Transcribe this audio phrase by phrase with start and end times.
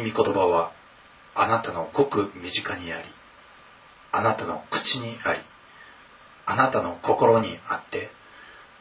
[0.00, 0.72] に御言葉は
[1.34, 3.08] あなたのごく身近にあり
[4.12, 5.40] あなたの口にあり
[6.46, 8.10] あなたの心にあって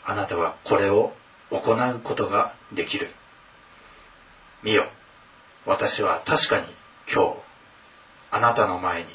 [0.05, 1.13] あなたはこれを
[1.51, 3.09] 行うことができる。
[4.63, 4.87] 見よ
[5.65, 6.67] 私は確かに
[7.11, 7.35] 今日
[8.31, 9.07] あなたの前に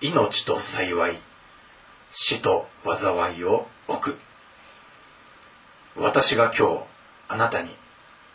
[0.00, 1.18] 命と幸い
[2.12, 4.18] 死と災いを置く。
[5.96, 6.84] 私が今日
[7.28, 7.70] あなたに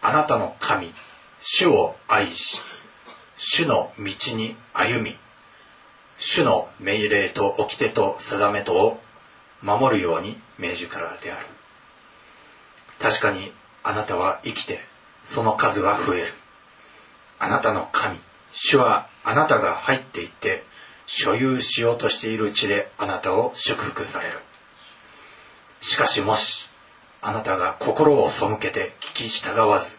[0.02, 0.94] あなたの神
[1.40, 2.60] 主を愛し
[3.38, 5.18] 主の道に歩み
[6.18, 9.00] 主の命令と掟と定めとを
[9.62, 11.48] 守るように命じからである。
[13.00, 13.52] 確かに
[13.84, 14.82] あなたは生きて
[15.26, 16.28] その数は増える。
[17.40, 18.20] あなたの神
[18.52, 20.64] 主はあなたが入っていって
[21.08, 24.40] 所有しようとしている地であなたを祝福される。
[25.82, 26.70] しかしもし
[27.22, 29.98] あなたが心を背けて聞き従わず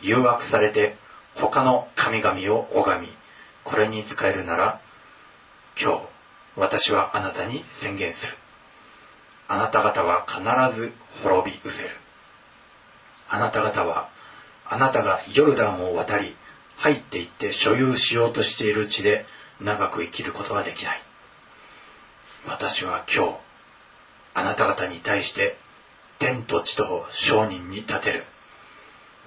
[0.00, 0.96] 誘惑されて
[1.36, 3.08] 他の神々を拝み
[3.64, 4.80] これに仕えるなら
[5.80, 6.02] 今日
[6.56, 8.34] 私はあなたに宣言する。
[9.48, 11.90] あなた方は必ず滅び失せる。
[13.28, 14.08] あなた方は
[14.66, 16.36] あなたがヨルダンを渡り
[16.76, 19.26] 入っていって所有しようとしている地で
[19.60, 21.02] 長く生きることはできない。
[22.46, 23.36] 私は今日
[24.34, 25.56] あなた方に対して
[26.18, 28.24] 天と地と商人に立てる。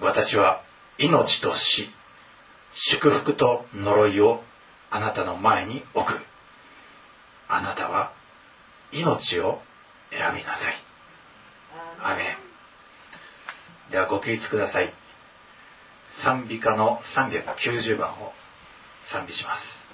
[0.00, 0.62] 私は
[0.98, 1.90] 命と死。
[2.80, 4.40] 祝福と呪いを
[4.88, 6.20] あなたの前に置く。
[7.48, 8.12] あなたは
[8.92, 9.60] 命を
[10.12, 10.76] 選びなさい。
[12.00, 12.36] アメ
[13.88, 13.90] ン。
[13.90, 14.92] ではご起立ください。
[16.12, 18.32] 賛美歌の390番を
[19.04, 19.87] 賛美します。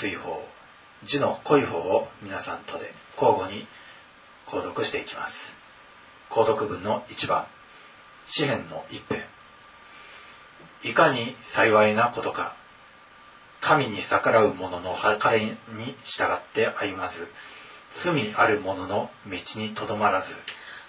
[0.00, 0.42] 薄い方
[1.04, 3.66] 字の濃い方を皆さんとで交互に
[4.46, 5.54] 購読していきます。
[6.30, 7.44] 購読文の1番
[8.26, 9.24] 詩篇の一編
[10.84, 12.56] いかに幸いなことか
[13.60, 17.28] 神に逆らう者の計れに従って歩まず
[17.92, 20.34] 罪ある者の道にとどまらず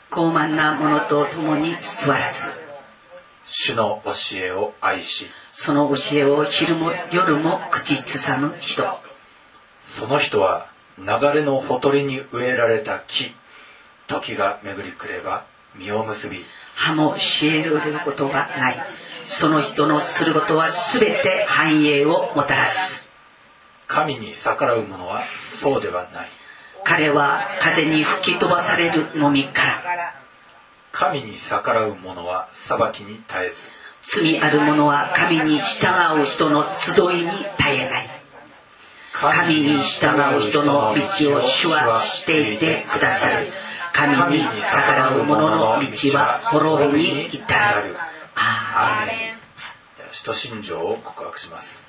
[0.10, 2.71] 傲慢な者と共に座らず。
[3.53, 8.83] 主の教えを愛しその教えを昼も夜も口ずさむ人。
[9.83, 13.36] その人は流れのほとりに植えられた木
[14.07, 15.45] 時が巡りくれば
[15.75, 16.45] 実を結び
[16.75, 18.86] 葉もしえることがない。
[19.24, 23.09] その人のすることは全て繁栄をもたらす。
[23.88, 25.24] 神に逆らう者は
[25.59, 26.30] そうではない。
[26.86, 30.21] 彼は風に吹き飛ばされるのみから
[30.92, 33.56] 神に逆らう者は裁きに絶えず。
[34.04, 38.22] 罪ある者は神に従う人の集いに絶えない。
[39.14, 40.08] 神に従
[40.38, 43.52] う人の道を主はしていてくださる。
[43.94, 47.96] 神に逆らう者の道は滅びに至る。
[48.36, 49.42] アーメン。
[50.14, 51.88] 使徒信条を告白します。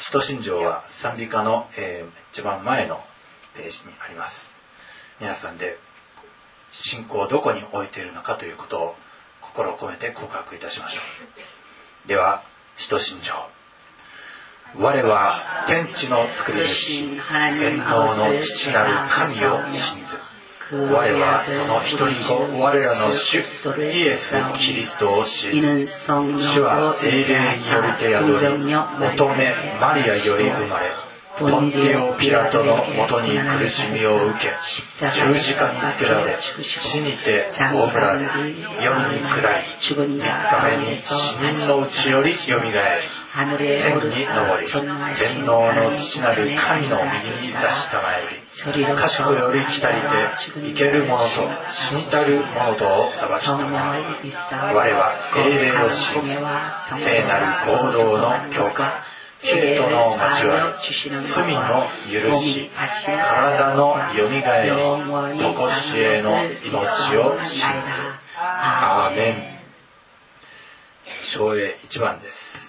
[0.00, 3.00] 使徒信条は賛美歌の、えー、一番前の
[3.54, 4.52] ページにあります。
[5.20, 5.78] 皆さんで
[6.72, 8.96] 信仰をどこに置いているのかということを
[9.40, 11.00] 心を込めて告白いたしましょ
[12.04, 12.08] う。
[12.08, 12.42] では
[12.76, 13.34] 使徒信条
[14.76, 17.16] 我は天地の作り主。
[17.54, 20.28] 全能の父なる神を信ず。
[20.70, 23.40] 我はその一人子我らの主イ
[24.02, 28.26] エス・キリストを知る主は精霊によりて宿
[28.58, 31.07] り乙女マリアより生まれ。
[31.38, 44.66] ポンテオ・ピラトのもとに苦しみを受け十字架につけられ死にて葬られ世に下り3日目に死人のうちよりよみがえり天に昇り
[45.14, 50.08] 全能の父なる神の右に出したまえり賢より来たりて
[50.60, 51.28] 生ける者と
[51.70, 56.30] 死にたる者とを探したまえ我は精霊を信じ
[57.00, 59.04] 聖なる行動の強化
[59.40, 61.88] 生徒の交わり罪の
[62.32, 64.76] 許し体のよみがえり
[65.38, 67.74] 常しえの命を信ず
[68.36, 69.58] アーメン。
[71.24, 72.67] 昭栄一番です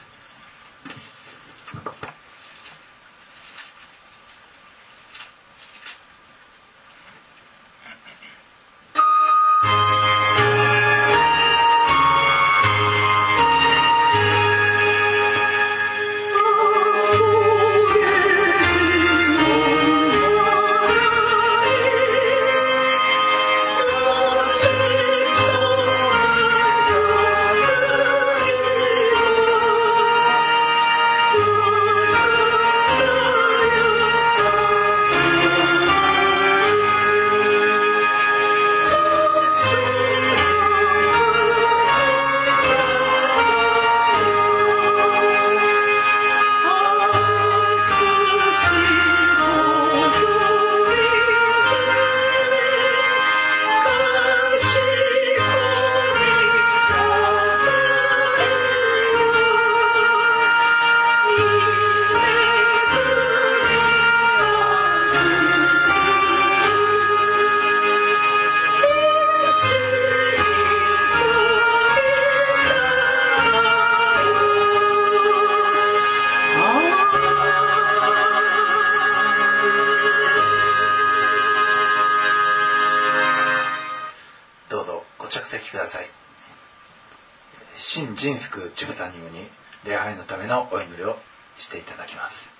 [90.68, 91.16] のためのお祈りを
[91.58, 92.52] していただきます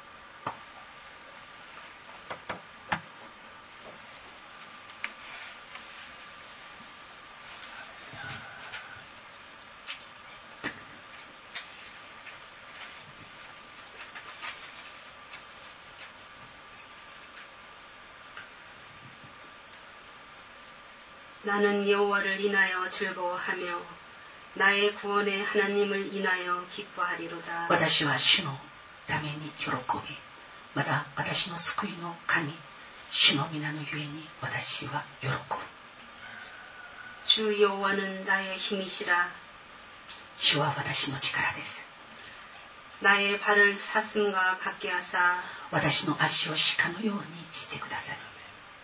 [21.45, 23.98] 나는여호와를 인하여 즐거워하며
[27.69, 28.59] 私は主の
[29.07, 29.73] ために喜び
[30.75, 32.53] また私の救いの神
[33.11, 35.35] 主の皆のゆえに私は喜ぶ
[37.27, 39.31] 주 여호와는 나의 힘이시라.
[40.37, 41.81] 主は私の力です
[43.01, 47.23] 나의 발을 사슴과 같게 하사 私の足を鹿のように
[47.53, 48.17] してください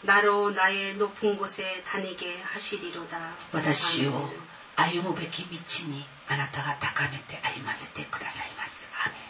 [0.02, 3.34] 나로 나의 높은 곳에 다니게 하시리로다.
[3.52, 4.32] 私を
[4.76, 9.20] 歩むべき道にあなたが高めて歩ませてくださいますアーメン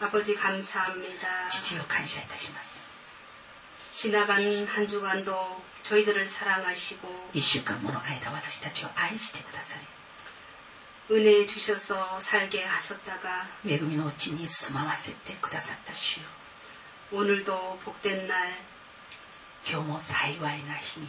[0.00, 1.48] 아버지 감사합니다.
[1.50, 2.80] 父を感謝いたします
[3.92, 16.22] 지나간 한 주간도 저희들을 사랑하시고 一週間もの間私たちを愛してくださり 은혜 주셔서 살게 하셨다가 恵みのうちに住まわせてくださった主よ
[17.10, 18.52] 오늘도 복된 날
[19.66, 21.08] 今日も幸いな日に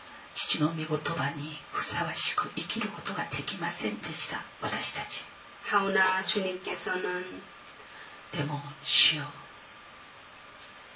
[0.34, 5.24] 父の御言葉にふさわしく生きることができませんでした私たち
[5.64, 7.42] 하오나 주님께서는
[8.32, 9.24] でも主よ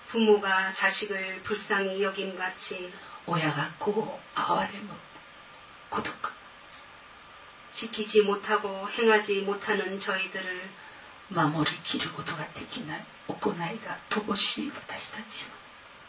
[0.09, 2.93] 부모가 자식을 불쌍히 여김같이
[3.27, 4.91] 親が子を憐れむ
[5.89, 6.13] 孤独
[7.73, 10.71] 지키지 못하고 행하지 못하는 저희들을
[11.31, 15.54] 守りきることができない行いが乏しい私たちを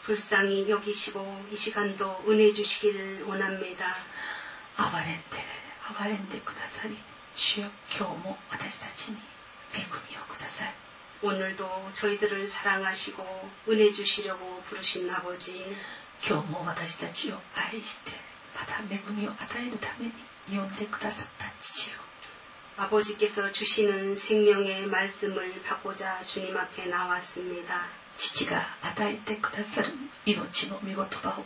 [0.06, 3.96] 불쌍히 여기시고 이 시간도 은혜 주시기를 원합니다.
[4.76, 5.36] 憐れんで
[5.84, 6.96] 憐れんでくださり
[7.34, 9.18] 主よ今日も私たちに
[9.74, 9.80] 恵
[10.10, 10.74] みをください
[11.22, 15.62] 오늘도 저희들을 사랑하시고 은혜 주시려고 부르신 아버지
[16.26, 18.10] 今日も私たちを愛して
[18.54, 20.12] また恵みを与えるために
[20.58, 21.96] 呼んでくださった父よ
[22.76, 27.86] 아버지께서 주시는 생명의 말씀을 받고자 주님 앞에 나왔습니다.
[28.16, 29.88] 父が与えてくださる
[30.24, 31.44] 命の御言葉を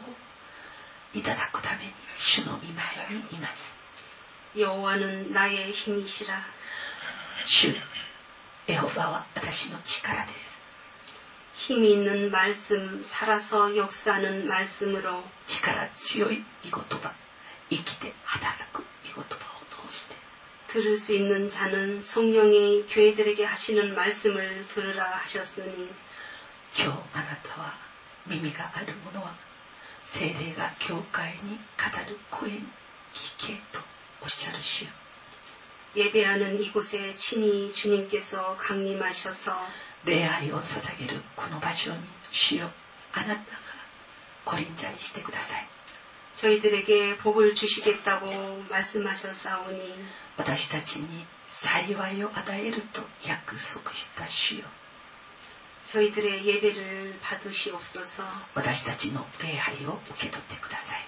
[1.15, 2.75] いただくために主の御前
[3.11, 3.77] にいます
[4.57, 6.45] 여호와는 나의 힘이시라
[7.45, 7.75] 主
[8.69, 10.61] エホバは私の力です
[11.57, 17.15] 힘이 있는 말씀 살아서 역사하는 말씀으로 力強い御言葉
[17.71, 18.85] 生きて働く
[19.15, 20.15] 御言葉を通して
[20.69, 25.91] 들을 수 있는 자는 성령이 교회들에게 하시는 말씀을 들으라 하셨으니
[26.77, 27.75] 今日あなたは
[28.27, 29.35] 耳がある者は
[30.03, 32.59] 精霊が教会に語る声に
[33.15, 33.81] 聞けと
[34.23, 34.89] おっしゃる主よ
[35.97, 39.57] 예배하는 이곳에 친히 주님께서 강림하셔서
[40.05, 41.99] 礼拝を捧げるこの場所に
[42.31, 42.71] 主よ
[43.13, 43.41] あなたが
[44.45, 45.67] ご臨在してください
[46.37, 49.95] 저희들에게 복을 주시겠다고 말씀하셨사오니
[50.37, 54.65] 私たちに幸いを与えると約束した主よ
[55.87, 58.25] 저희들의 예배를 받으시옵소서
[58.55, 61.05] 私たちの礼拝を受け取ってください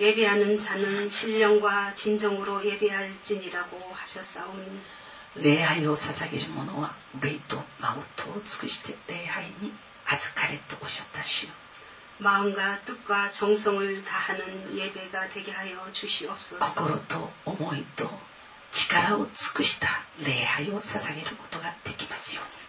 [0.00, 4.80] 예배하는 자는 신령과 진정으로 예배할지니라고 하셨사오니
[5.36, 9.72] 礼拝を捧げる者は霊と真音を尽くして礼拝に
[10.06, 11.50] 預かれとおっしゃった主よ
[12.18, 18.10] 마음과 뜻과 정성을 다하는 예배가 되게 하여 주시옵소서 心と思いと
[18.72, 22.63] 力を尽くした礼拝を捧げることができますよう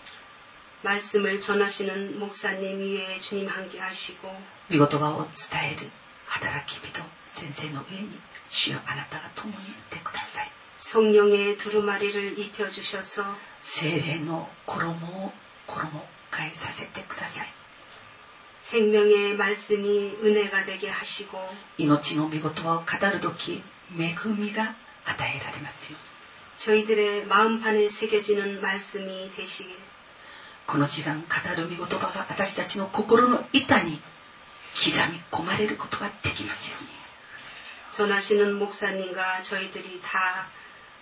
[0.83, 4.27] 말씀을 전하시는 목사님 위에 주님 함께 하시고
[4.69, 5.89] に御言葉を伝える
[6.25, 8.19] 働き人先生の上に
[8.49, 9.57] 主よあなたが共にい
[9.89, 13.23] てください 성령의 두루마리를 입혀주셔서
[13.61, 15.31] 精霊の衣を
[15.67, 17.53] 衣替えさせてください
[18.61, 21.37] 생명의 말씀이 은혜가 되게 하시고
[21.77, 23.63] 命の御言葉を語る時
[23.97, 26.21] 恵みが与えられますように
[26.57, 29.75] 저희들의 마음판에 새겨지는 말씀이 되시길
[30.67, 34.01] この時間語る御言葉が私たちの心の板に
[34.73, 36.89] 刻み込まれることができますように
[37.91, 40.47] 전하시는 목사님과 저희들이 다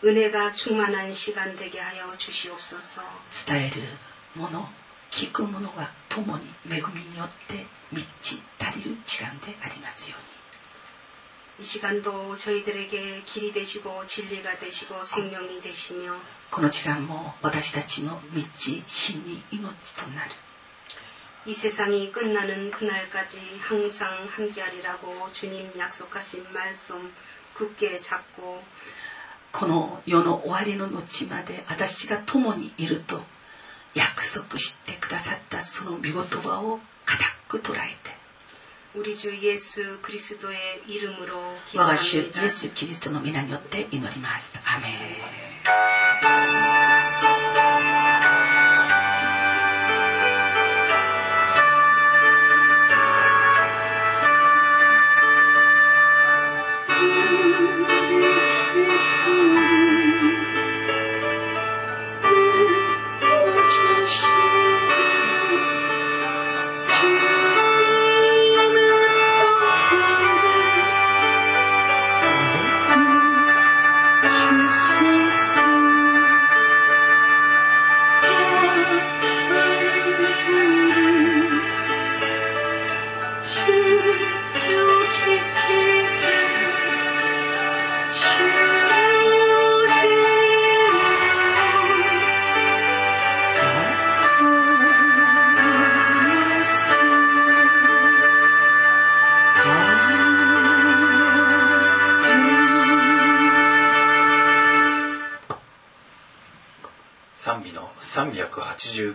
[0.03, 3.03] 은혜가 충만한 시간 되게 하여 주시옵소서
[3.45, 3.83] 伝える
[4.35, 4.67] もの
[5.11, 10.39] 聞くものが共に恵みによって満ち足りる時間でありますように
[11.59, 16.15] 이 시간도 저희들에게 길이 되시고 진리가 되시고 생명이 되시며
[16.51, 18.41] この時間も私たちの道
[18.87, 20.31] 真に命となる
[21.45, 27.13] 이 세상이 끝나는 그날까지 항상 함께하리라고 주님 약속하신 말씀
[27.53, 28.63] 굳게 잡고
[29.51, 33.21] この世の終わりの後まで私が共にいると
[33.93, 38.12] 約束してくださったその御言葉を固く捉えて
[38.95, 41.37] 우리 주 예수 그리스도의 이름으로
[41.75, 42.43] 我が主イ 기도합니다.
[42.45, 44.59] エス・キリストの皆によって祈ります。
[44.65, 44.93] アメ
[46.82, 46.82] ン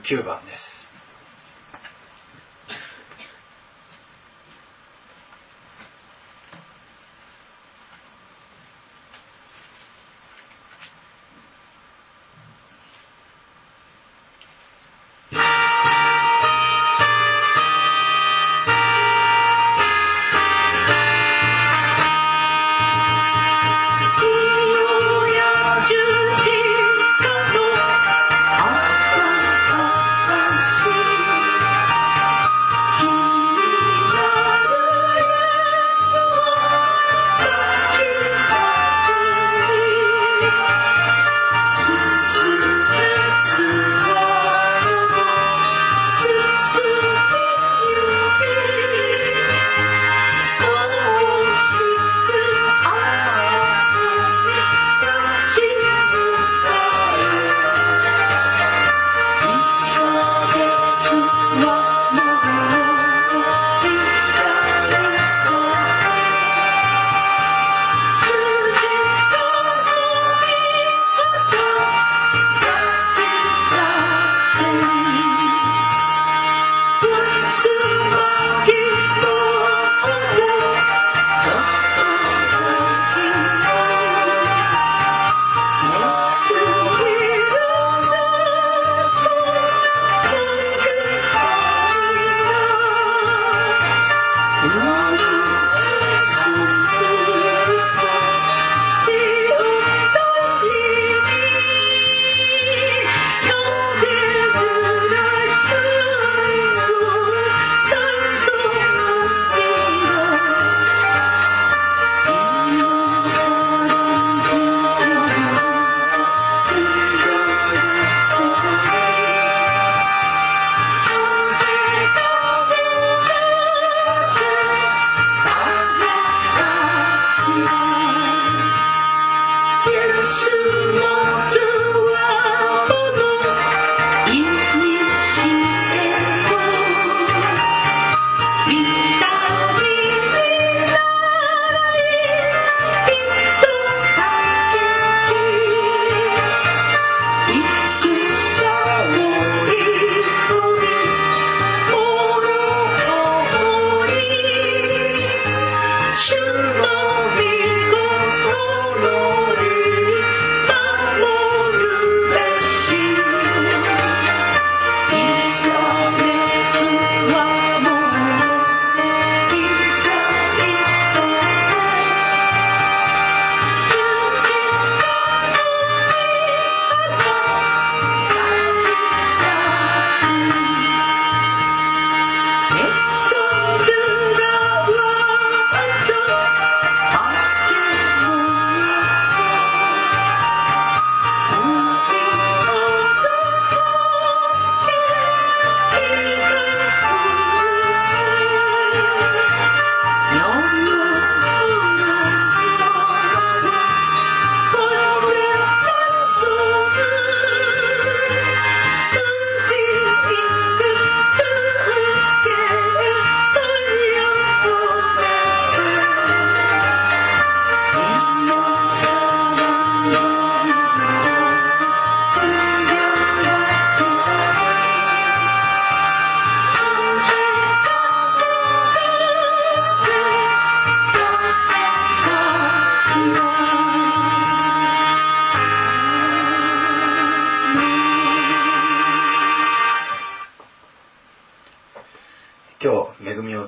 [0.03, 0.78] 389番です。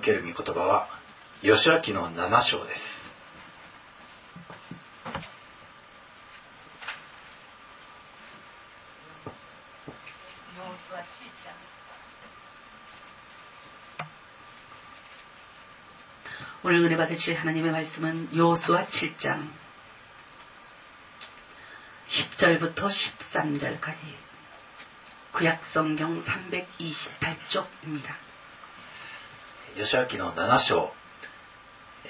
[0.01, 0.89] ける御言葉は
[1.43, 3.13] 義明の7章です
[10.57, 11.55] 様子はちいちゃん
[16.65, 19.47] 오늘 은혜 받으실 하나님의 말씀은 요수와 7장
[22.09, 23.97] 10절부터 13절까지
[25.33, 28.17] 구약 성경 328쪽입니다.
[29.78, 30.92] 義明の7章、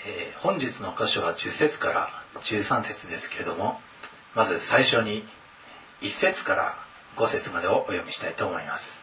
[0.06, 2.10] えー本日の箇所は10節から
[2.42, 3.80] 13節ですけれども
[4.34, 5.24] まず最初に
[6.02, 6.76] 1節から
[7.16, 9.00] 5節までをお読みしたいと思います。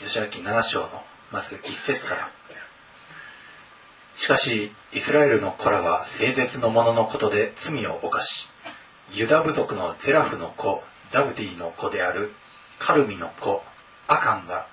[0.00, 2.30] 義明7章のまず1節から。
[4.14, 8.48] しかしイスラエルの子らは聖絶の者のことで罪を犯し
[9.12, 12.32] ユダ部族のゼラフの子ザブディの子である
[12.78, 13.62] カルミの子
[14.06, 14.66] アカンが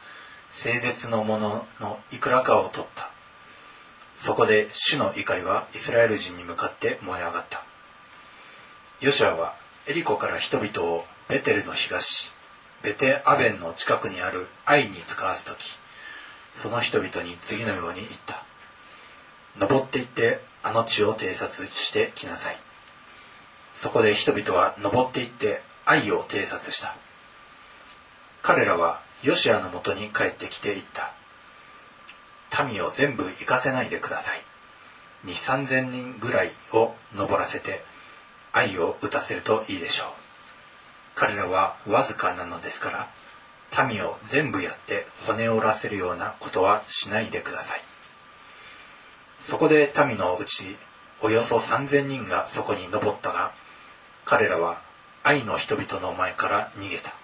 [0.51, 3.09] 聖絶のもののいくらかを取った。
[4.17, 7.63] そこで主の怒りはイスラエル人に向かって燃え上がった。
[8.99, 9.55] ヨシュアは
[9.87, 12.31] エリコから人々をベテルの東
[12.83, 15.57] ベテアベンの近くにあるアイに使わす時
[16.55, 18.43] その人々に次のように言った。
[19.57, 22.57] 登って行ってあの地を偵察してきなさい。
[23.75, 26.95] そこで人々は登って行って愛を偵察した。
[28.43, 31.13] 彼らはヨシアのもとに帰ってきていった。
[32.63, 34.41] 民を全部行かせないでください。
[35.25, 37.83] 2 3 0 0人ぐらいを登らせて
[38.51, 40.07] 愛を打たせるといいでしょう。
[41.15, 43.07] 彼らはわずかなのですか
[43.71, 47.81] ら民を全部やって骨折らせるようなことはしないでください。
[49.47, 50.75] そこで民のうち
[51.21, 53.53] およそ3000人がそこに登ったが
[54.25, 54.81] 彼らは
[55.23, 57.20] 愛の人々の前から逃げた。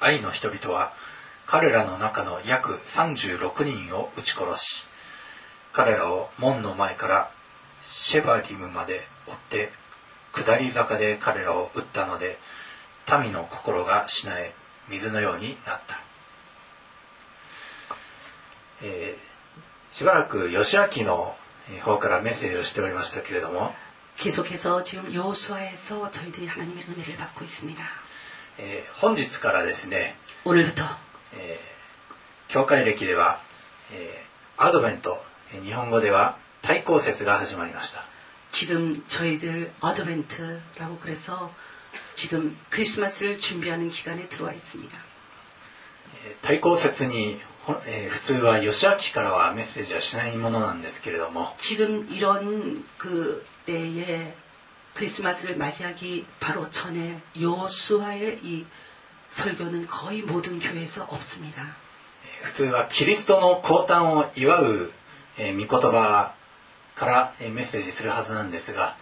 [0.00, 0.92] 愛の人々は
[1.46, 4.84] 彼らの中の約36人を撃ち殺し
[5.72, 7.30] 彼らを門の前から
[7.88, 9.72] シェバリムまで追って
[10.32, 12.38] 下り坂で彼らを撃ったので
[13.22, 14.54] 民の心がしなえ
[14.88, 16.00] 水のようになった、
[18.82, 21.34] えー、しばらく義明の
[21.84, 23.74] 方からメッセージをしておりましたけれども
[24.20, 27.82] 계속해서 지금 요수아에서 저희들이 하나님의 은혜를 받고 있습니다.
[28.58, 30.84] えー本日からですね、 오늘부터
[31.34, 33.40] えー教会歴では、
[33.92, 35.22] えーアドベント、
[35.54, 38.04] えー日本語では対抗節が始まりました。
[38.52, 41.54] 지금 저희들 어드벤트라고 그래서
[42.16, 44.96] 지금 크리스마스를 준비하는 기간에 들어와 있습니다.
[46.24, 54.34] えー対抗節に、ほえー普通は義明からはメッセージはしないものなんですけれども、 지금 이런 그 때에
[54.95, 58.63] 크리스마스를 맞이하기 바로 전에 요수아의 이
[59.27, 61.75] 설교는 거의 모든 교회에서 없습니 다.
[62.43, 64.91] 普通はキリストの降誕を祝う
[65.37, 66.33] 御言葉
[66.95, 68.95] からメッセージするはずなんですが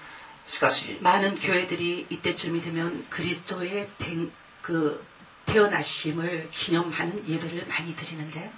[0.47, 4.31] しかし많은 교회들이 이때쯤이 되면 그리스도의 생,
[4.63, 4.97] 그
[5.45, 8.49] 태어나심을 기념하는 예배를 많이 드리는데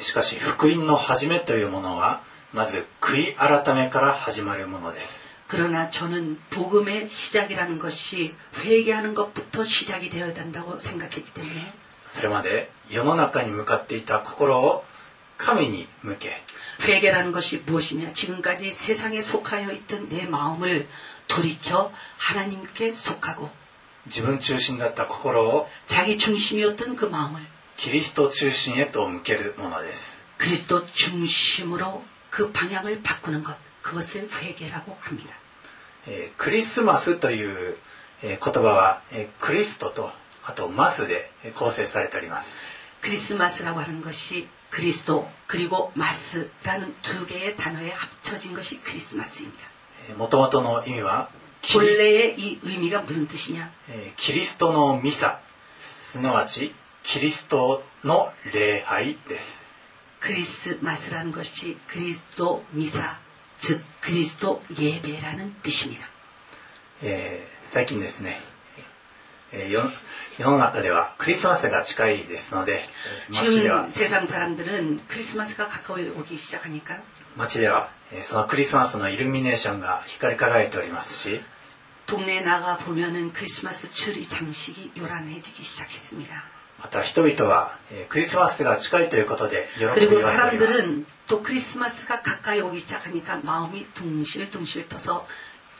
[0.00, 11.73] しかし福音の始めというものはまず悔い改めから始まるものです 그러나 저는 복음의 시작이라는 것이 회개하는 것부터 시작이 되어야 된다고 생각했기 때문에
[12.05, 14.83] それまで世の中に向かっていた心を
[15.37, 16.43] 神に向け、
[16.81, 20.87] 회개라는 것이 무엇이냐 지금까지 세상에 속하여 있던 내 마음을
[21.27, 23.49] 돌이켜 하나님께 속하고
[24.05, 27.41] 自分中心だった心を 자기 중심이었던 그 마음을
[27.77, 30.19] キリスト中心へと向けるものです。
[30.37, 35.36] 그리스도 중심으로 그 방향을 바꾸는 것 그것을 회개라고 합니 다.
[36.38, 37.76] クリスマスという
[38.22, 39.02] 言葉は
[39.40, 40.10] クリストと
[40.42, 42.56] あとマスで構成されております。
[43.02, 49.68] クリスマスラ고하는것이クリスト그리고마스라는두개의단어에합쳐진것이크리스마스입니 다.
[50.16, 51.28] 元々の意味は
[51.62, 53.68] 본래의이의미가무슨뜻이 냐?
[54.16, 55.40] キリストのミサ
[55.76, 59.66] すなわちキリストの礼拝です。
[60.20, 63.18] クリスマスラ는것이그리스도미사
[63.64, 66.04] 즉 그리스도 예배라는 뜻입니 다.
[67.02, 68.42] 예, 최근ですね.
[70.36, 72.82] 世の中ではクリスマスが近いですので
[77.36, 77.88] 街では
[78.24, 81.40] そのクリスマスのイルミネーションが光り輝いておりますし
[82.06, 86.50] 동네나가 보면은 크리스마스리장식이 요란해지기 시작했습니 다.
[86.82, 87.78] また人々は
[88.10, 90.50] クリスマスが近いということで喜びを그리고 사
[91.27, 95.27] 또 크리스마스가 가까이 오기 시작하니까 마음이 둥실둥실 떠서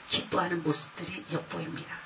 [0.10, 1.98] 기뻐하는 모습들이 엿보입니다.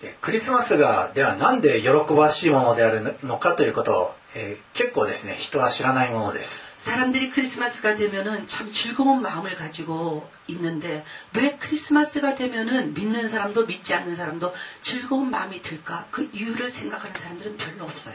[0.00, 13.92] でクリスマスがではなんで喜ばしいものであるのかということを、えー結構ですね人は知らないものです 사람들이 크리스마스가 되면은 참 즐거운 마음을 가지고 있는데 왜 크리스마스가 되면은 믿는 사람도 믿지
[13.94, 16.06] 않는 사람도 즐거운 마음이 들까?
[16.12, 18.14] 그 이유를 생각하는 사람들은 별로 없어요.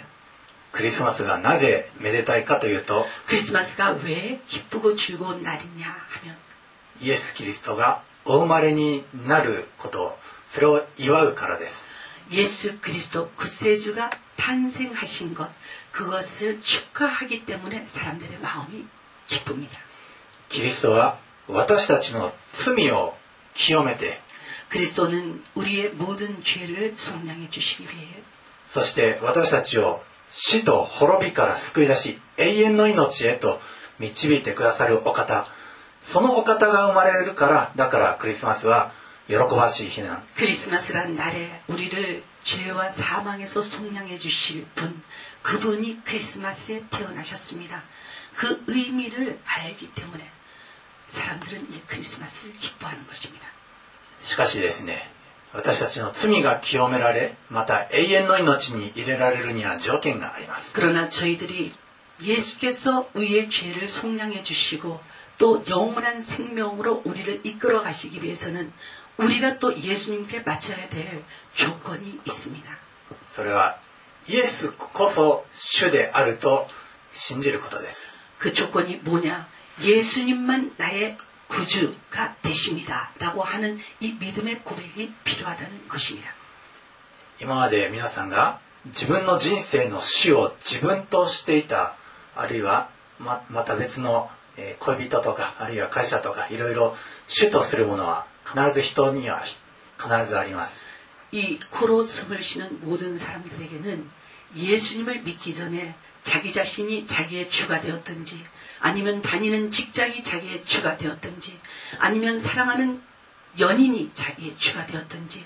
[0.78, 6.36] クリスマスがなぜめでたいかというと 크리스마스가 왜 기쁘고 즐거운 날이냐 하면
[7.02, 10.18] イエス・キリストがお生まれになること
[10.50, 11.88] それを祝うからです
[12.32, 15.50] 예수 그리스도 구세주가 탄생하신 것
[15.92, 18.86] 그것을 축하하기 때문에 사람들의 마음이
[19.28, 19.78] 기쁩니다.
[20.50, 23.16] キリストは私たちの罪を
[23.54, 24.22] 清めて
[24.70, 28.24] 그리스도는 우리의 모든 죄를 속량해 주시기 위해
[28.70, 33.60] そして私たちを 死と滅びから救い出し永遠の命へと
[34.00, 35.48] 導いてくださるお方
[36.02, 38.92] そのお方が生まれるからだからクリスマスは
[39.28, 45.02] 喜ばしい日なん 크리스마스란 날에 우리를 죄와 사망에서 속량해 주실 분,
[45.44, 47.84] 그분이 크리스마스에 태어나셨습니다.
[48.36, 50.30] 그 의미를 알기 때문에
[51.08, 53.48] 사람들은 이 크리스마스를 기뻐하는 것입니다.
[54.24, 55.10] しかしですね
[55.54, 61.72] 私たちの罪が清められまた永遠の命に入れられるには条件があります 그러나 저희들이
[62.22, 65.00] 예수께서 우리의 죄를 속량해 주시고
[65.38, 68.72] 또 영원한 생명으로 우리를 이끌어 가시기 위해서는
[69.18, 71.24] 우리가 또 예수님께 맞춰야 될
[71.56, 72.78] 조건이 있습니다.
[73.26, 73.78] それは
[74.28, 76.68] イエスこそ主であると
[77.14, 79.48] 信じることです 그 조건이 뭐냐?
[79.82, 81.18] 예수님만 나의
[81.48, 83.12] 구주가 되십니다.
[83.20, 86.34] 라고 하는 이 믿음의 고백이 필요하다는 것입니다.
[87.40, 91.96] 今まで皆さんが自分の人生の主を自分としていた
[92.36, 96.96] あるいはままた別のえー恋人とかあるいは会社とかいろいろ
[97.28, 99.42] 主とするものは必ず人には
[99.98, 100.82] 必ずあります
[101.32, 104.10] 이 코로 숨을 쉬는 모든 사람들에게는
[104.56, 108.46] 예수님을 믿기 전에 자기 자신이 자기의 주가 되었든지
[108.80, 111.60] 아니면 다니는 직장이 자기의 주가 되었든지
[112.00, 113.02] 아니면 사랑하는
[113.60, 115.46] 연인이 자기의 주가 되었든지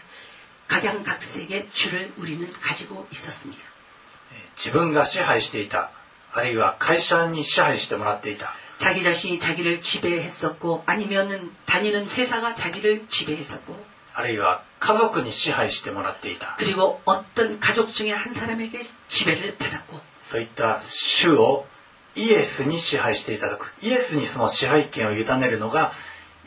[0.68, 3.62] 각양각색의 주를 우리는 가지고 있었습니다.
[4.32, 5.92] えー自分が支配していた
[6.34, 18.34] あるいは会社に支配してもらっていた 자기 자신이 자기를 지배했었고 아니면은 다니는 회사가 자기를 지배했었고 あるいは家族に支配してもらっていた 그리고 어떤 가족 중에 한
[18.34, 21.66] 사람에게 지배를 받았고 そういった主を
[22.16, 25.94] イエスに支配していただくイエスにその支配権を委ねるのが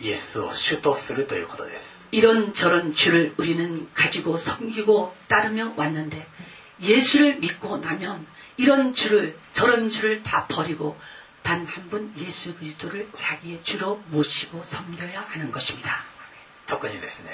[0.00, 6.26] イエスを主とするということです 이런저런 주를 우리는 가지고 섬기고 따르며 왔는데
[6.80, 8.26] 예수를 믿고 나면
[8.56, 10.96] 이런 주를 저런 주를 다 버리고
[11.42, 16.04] 단 한 분 예수 그리스도를 자기의 주로 모시고 섬겨야 하는 것입니다.
[16.66, 17.30] 特にですね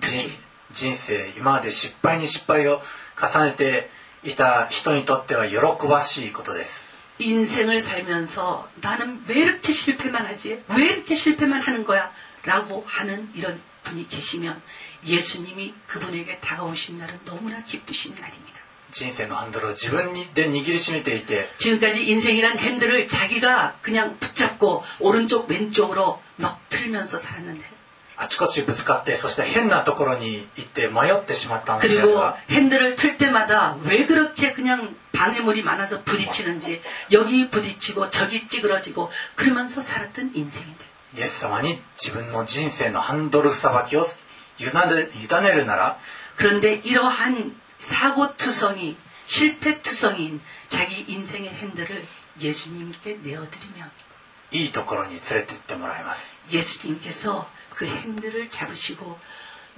[0.00, 0.28] 人
[0.72, 2.82] 人生今まで失敗に失敗を
[3.20, 3.90] 重ねて
[4.24, 6.87] いた人にとっては喜ばしいことです
[7.19, 10.63] 인생을 살면서 나는 왜 이렇게 실패만 하지?
[10.69, 12.11] 왜 이렇게 실패만 하는 거야?
[12.43, 14.61] 라고 하는 이런 분이 계시면
[15.05, 18.59] 예수님이 그분에게 다가오신 날은 너무나 기쁘신 날입니다.
[19.01, 21.13] 인생의 핸들을 자신이 니기리심을 때
[21.57, 27.78] 지금까지 인생이란 핸들을 자기가 그냥 붙잡고 오른쪽 왼쪽으로 막 틀면서 살았는데
[28.18, 38.46] あちこちぶつかってそして変なところに行って迷ってしまったのであれ 그리고 ば 핸들을 틀 때마다 왜 그렇게 그냥 방해물이 많아서 부딪히는지 여기 부딪히고 저기
[38.46, 40.84] 찌그러지고 그러면서 살았던 인생인데
[41.16, 44.04] イエス様に自分の人生のハンドルさばきを
[44.60, 44.70] 委ね
[45.14, 45.98] 委ねるなら
[46.36, 52.02] 그런데 이러한 사고투성이 실패투성인 자기 인생의 핸들을
[52.40, 53.90] 예수님께 내어드리면
[54.52, 59.18] いいところに連れてってもらいます 예수님께서 그 핸들을 잡으시고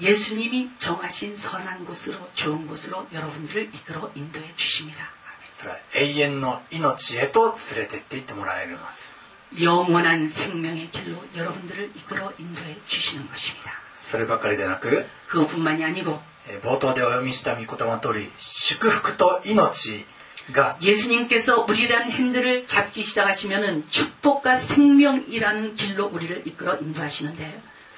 [0.00, 5.08] 예수님이 정하신 선한 곳으로 좋은 곳으로 여러분들을 이끌어 인도해 주십니다.
[5.56, 9.18] それは永遠の命へと連れてっていってもらえます
[9.58, 13.72] 영원한 생명의 길로 여러분들을 이끌어 인도해 주시는 것입니다.
[13.98, 20.04] そればかりでなく 그것뿐만이 아니고 えー冒頭でお読みした御言葉の通り祝福と命
[20.52, 27.62] が 예수님께서 우리라는 핸들을 잡기 시작하시면은 축복과 생명이라는 길로 우리를 이끌어 인도하시는데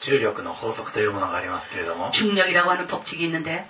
[0.00, 3.66] 重力の法則というものがありますけれども 중력이라고 하는 법칙이 있는데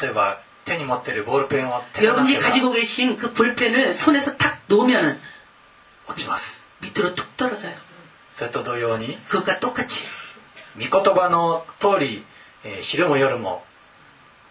[0.00, 5.20] 例えば手に持っているボールペンを手放 여러분이 せば 가지고 계신 그 볼펜을 손에서 탁 놓으면
[6.08, 7.74] 落ちます 밑으로 툭 떨어져요.
[8.34, 10.06] それと同様に 그것과 똑같이
[10.76, 12.24] 御言葉の通り、
[12.64, 13.64] えー昼も夜も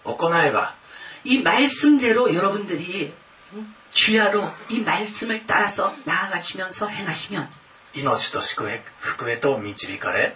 [0.04, 0.76] 行えば
[1.24, 3.14] 이 말씀대로 여러분들이
[3.54, 7.50] 음, 주야로 이 말씀을 따라서 나아가시면서 행하시면
[7.94, 10.36] 命と祝福へと導かれ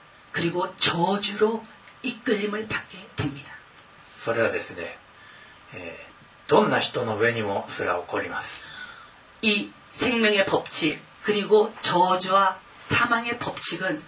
[0.32, 1.64] 그리고 저주로
[2.02, 3.52] 이끌림을 받게 됩니다.
[4.18, 4.98] それはですね、
[5.74, 6.06] えー
[6.48, 8.62] どんな人の上にもそれは起こります。
[9.42, 14.00] 이 생명의 법칙 그리고 저주와 사망의 법칙은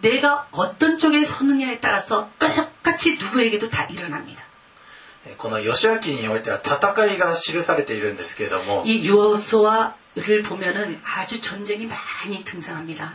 [0.00, 4.42] 내가 어떤 쪽에 서느냐에 따라서 똑같이 누구에게도 다 일어납니다.
[5.24, 13.14] えーこの義明においては戦いが記されているんですけれども、 이 요소와를 보면은 아주 전쟁이 많이 등장합니다.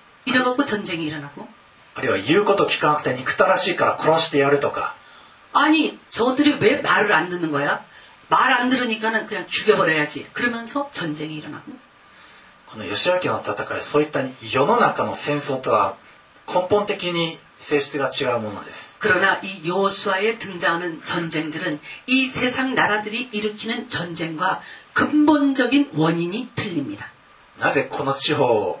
[0.26, 1.48] 이래갖고 전쟁이 일어나고.
[1.94, 4.94] あるいは言うこと聞かなくて憎たらしいから殺してやるとか、
[5.52, 7.84] 아니, 저들이 왜 말을 안 듣는 거야?
[8.28, 10.26] 말 안 들으니까는 그냥 죽여버려야지.
[10.32, 11.72] 그러면서 전쟁이 일어나고.
[12.66, 15.96] この義明の戦い、そういった世の中の戦争とは
[16.46, 18.98] 根本的に性質が違うものです。
[18.98, 24.60] 그러나 이 요수아에 등장하는 전쟁들은 이 세상 나라들이 일으키는 전쟁과
[24.92, 27.10] 근본적인 원인이 틀립니다.
[27.58, 28.80] なぜこの地方を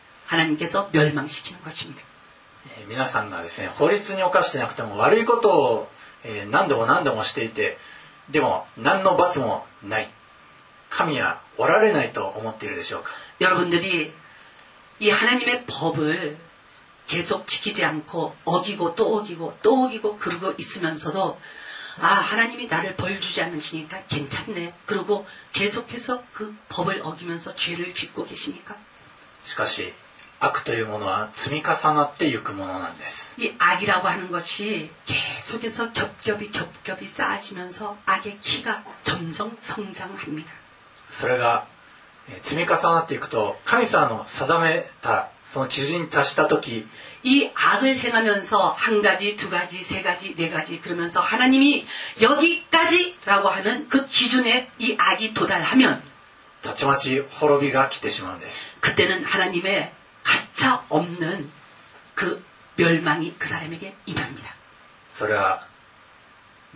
[0.30, 2.02] 하나님께서 멸망시키는 것입니다.
[2.78, 5.88] えー皆さんがですね、法律に犯してなくても悪いことを、
[6.24, 7.78] えー何度も何度もしていて、
[8.30, 10.10] でも何の罰もない。
[10.90, 13.10] 神はおられないと思っているでしょうか
[13.40, 14.14] 여러분들이
[14.98, 16.38] 이 하나님의 법을
[17.06, 21.38] 계속 지키지 않고 어기고 또 어기고 또 어기고 그러고 있으면서도
[22.00, 28.76] 아 하나님이 나를 벌 주지 않으시니까 괜찮네 그리고 계속해서 그 법을 어기면서 죄를 짓고 계십니까?
[29.44, 29.92] しかし、
[30.40, 33.34] 悪というものは積み重なっていくものなんです。
[33.40, 40.50] 이 악이라고 하는 것이 계속해서 겹겹이 겹겹이 쌓아지면서 악의 키가 점점 성장합니다.
[41.10, 41.66] それが、
[42.28, 46.86] えー積み重なっていくと、神様の定めたその基準に達した時、
[47.22, 51.86] 이 악을 행하면서 한 가지, 두 가지, 세 가지, 네 가지 그러면서 하나님이
[52.20, 56.02] 여기까지라고 하는 그 기준에 이 악이 도달하면
[56.62, 58.66] たちまち滅びが来てしまうんです。
[58.80, 61.50] 그때는 하나님의 가차 없는
[62.14, 62.44] 그
[62.76, 64.54] 멸망이 그 사람에게 임합니다.
[65.14, 65.66] それは、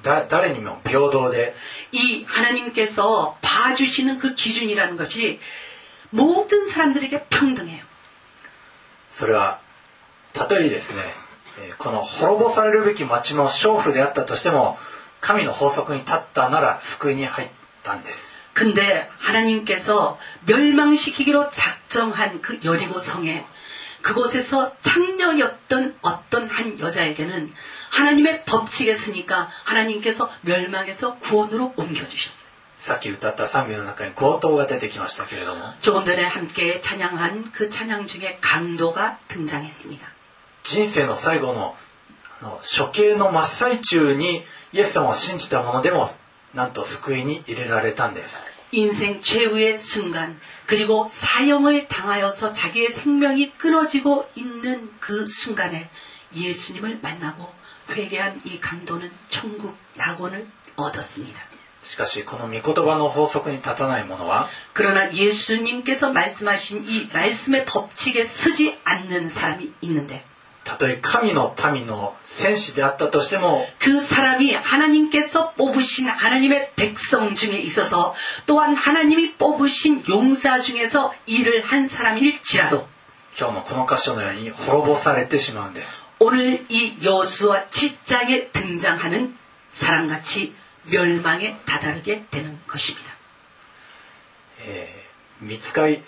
[0.03, 1.55] だ、誰にも平等で、
[1.93, 5.41] 이 하나님께서 봐주시는 그 기준이라는 것이
[6.11, 7.85] 모든 사람들에게 평등해요.
[9.13, 9.61] それは、
[10.33, 11.03] たとえですね、
[11.59, 14.79] えーこの滅ぼされるべき町の娼婦であったとしても、
[15.21, 17.49] 神の法則に立ったなら救いに入っ
[17.83, 18.34] たんです。
[18.55, 23.47] 근데 하나님께서 멸망시키기로 작정한 그 여리고 성에
[24.03, 27.53] 그곳에서 창녀였던 어떤 한 여자에게는
[27.91, 32.41] 하나님의 법칙에 쓰니까 하나님께서 멸망에서 구원으로 옮겨주셨어요.
[32.81, 40.07] さっき歌った賛美の中に強盗が出てきましたけれども、 조금 전에 함께 찬양한 그 찬양 중에 강도가 등장했습니다.
[40.63, 41.77] 人生の最後の
[42.41, 46.09] あの処刑の真っ最中にイエス様を信じた者でも
[46.55, 48.37] なんと救いに入れられたんです
[48.73, 55.91] 인생 최후의 순간 그리고 사형을 당하여서 자기의 생명이 끊어지고 있는 그 순간에
[56.35, 57.53] 예수님을 만나고
[57.91, 60.47] 회개한 이 강도는 천국 낙원을
[60.77, 61.51] 얻었습니다.
[61.83, 70.25] しかしこの御言葉の法則に立たない者は 그러나 예수님께서 말씀하신 이 말씀의 법칙에 쓰지 않는 사람이 있는데
[70.65, 78.15] たとえ神の民の戦士であったとしても 그 사람이 하나님께서 뽑으신 하나님의 백성 중에 있어서
[78.47, 82.87] 또한 하나님이 뽑으신 용사 중에서 일을 한 사람일지라도
[83.39, 89.37] 今日のこの箇所のように滅ぼされてしまうんです 오늘 이 여수와 7장에 등장하는
[89.73, 93.07] 사람같이 멸망에 다다르게 되는 것입니다.
[94.63, 96.03] えー見つかり、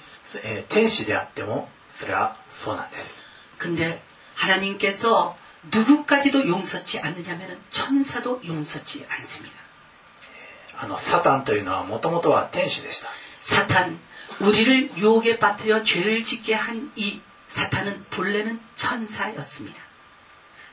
[0.45, 3.19] えー天使であってもそれはそうなんです
[3.59, 4.01] 근데
[4.37, 5.37] 하나님께서
[5.71, 9.55] 누구까지도 용서치 않느냐면 천사도 용서치 않습니다.
[10.77, 13.09] あのサタンというのはもともとは天使でした
[13.41, 14.01] 사탄,
[14.41, 19.77] 우리를 유혹에 빠뜨려 죄를 짓게 한 이 사탄은 본래는 천사였습니다.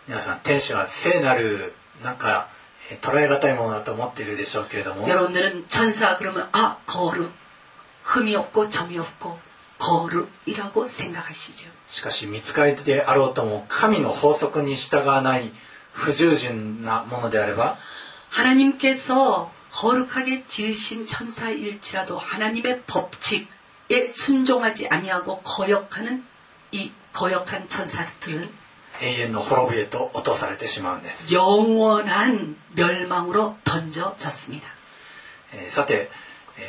[0.08, 2.48] 皆さん天使は聖なるなんか、
[2.90, 7.32] えー捉え難いものだと思っているでしょうけれども 여러분들은 천사 그러면 아 거룩
[8.04, 9.40] 흠이 없고 점이 없고
[9.78, 11.70] 거룩이라고 생각하시죠.
[11.95, 15.53] しかし見つかりであろうとも神の法則に従わない
[15.93, 17.79] 不従順なものであれば
[18.33, 23.47] 하나님께서 거룩하게 지으신 천사일지라도 하나님의 법칙
[23.91, 26.27] 에 순종하지 아니하고 거역하는
[26.75, 28.51] 이 거역한 천사들은
[29.01, 31.29] 永遠の滅びへと落とされてしまうんです。
[31.31, 34.67] 영원한 멸망으로 던져졌습니 다.
[35.71, 36.11] さて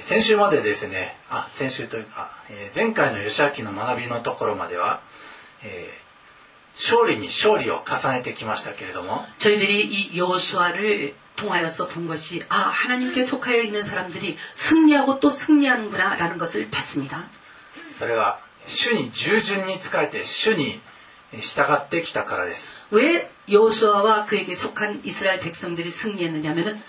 [0.04, 2.32] 先週までですねあ先週というか
[2.76, 5.02] 前回の吉明の学びのところまでは
[5.65, 6.11] えー
[6.81, 16.71] 勝利に勝利を重ねてきましたけれども 저희들이 이 여호수아를 통하여서 본 것이 아 하나님께 속하여 있는 사람들이 승리하고 또 승리하는구나라는 것을
[16.71, 17.29] 봤습니다.
[17.93, 20.81] それは主に従順に仕えて主に
[21.41, 26.81] 従ってきたからです 왜 여호수아와 그에게 속한 이스라엘 백성들이 승리했느냐면은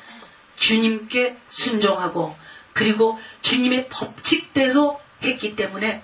[0.58, 2.36] 주님께 순종하고
[2.74, 6.02] 그리고 주님의 법칙대로 했기 때문에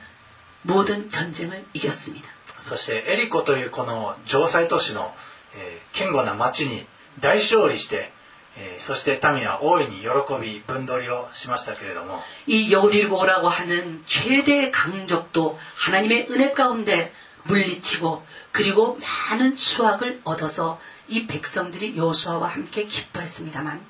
[0.64, 2.30] 모든 전쟁을 이겼습니다.
[2.62, 5.14] そしてエリコというこの城塞都市の、
[5.55, 6.86] えー堅固な町に
[7.20, 8.12] 大勝利して、
[8.58, 10.08] えーそして民は大いに喜
[10.41, 18.99] び分取りをしましたけれども 이 여리고라고 하는 최대의 강적도 하나님의 은혜 가운데 물리치고 그리고
[19.32, 23.82] 많은 수확을 얻어서 이 백성들이 여호수아와 함께 기뻐했습니다만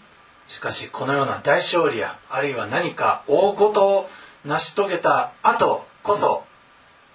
[0.48, 4.10] しかしこのような大勝利やあるいは何か大事を
[4.46, 6.46] 成し遂げた後こそ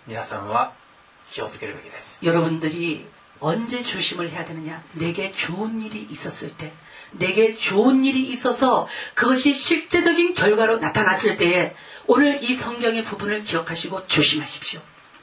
[0.07, 0.75] 皆さんは
[1.31, 3.07] 気をつけるべきです 여러분들이
[3.41, 4.85] 언제 조심을 해야 되느냐?
[4.93, 6.73] 내게 좋은 일이 있었을 때,
[7.11, 11.75] 내게 좋은 일이 있어서 그것이 실제적인 결과로 나타났을 때에
[12.07, 14.81] 오늘 이 성경의 부분을 기억하시고 조심하십시오.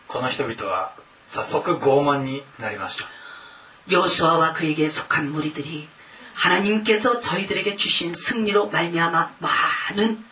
[0.09, 0.95] この人々は
[1.27, 3.07] 早速傲慢になりました
[3.89, 5.88] 여호수아와 그에게 속한 무리들이
[6.34, 10.25] 하나님께서 저희들에게 주신 승리로 말미암아 많은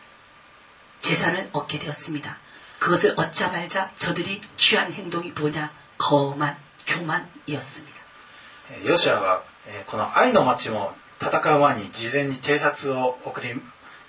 [1.00, 2.38] 재산을 얻게 되었습니다.
[2.83, 5.71] 그것을 얻자말자 저들이 취한 행동이 뭐 냐?
[6.03, 8.91] 거 만, 교만이었습니 다.
[8.91, 9.45] 요시아가
[9.87, 13.55] この愛の町も戦う前に事前に偵察を送り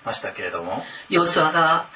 [0.04, 1.86] ましたけれどもヨシアが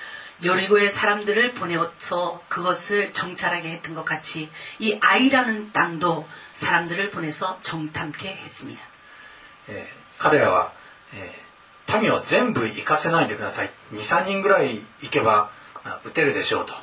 [0.41, 4.47] 열고의 사람들을 보내어서 그것을 정찰하게 했던 것 같이
[4.79, 8.87] 이 아이라는 땅도 사람들을 보내서 정탐케 했습니 다.
[9.71, 9.83] 예,
[10.23, 10.73] 彼らは
[11.13, 13.71] 예, 民を全部行かせないでください。
[13.93, 15.51] 2、3人ぐらい行けば
[15.88, 16.74] あ撃てるでしょうと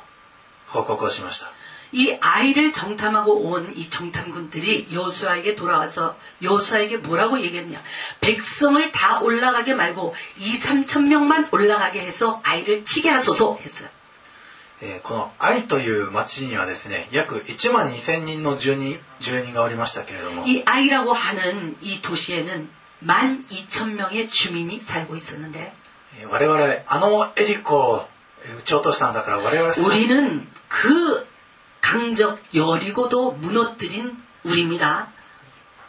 [0.67, 1.47] 報告をしました
[1.93, 7.81] 이 아이를 정탐하고 온 이 정탐군들이 여수아에게 돌아와서 여수아에게 뭐라고 얘기했냐?
[8.21, 13.89] 백성을 다 올라가게 말고 2, 3천 명만 올라가게 해서 아이를 치게 하소서 했어요.
[14.81, 22.69] えーこの愛という町にはですね約1万2000人の住人住人がおりましたけれども 이 아이라고 하는 이 도시에는
[23.03, 25.73] 1만 2천 명의 주민이 살고 있었는데
[26.21, 28.07] えー我々あのエリコを
[28.59, 31.27] 撃ち落としたんだから我々 우리는 그
[31.81, 35.07] 강적 여리고도 무너뜨린 우리입니다.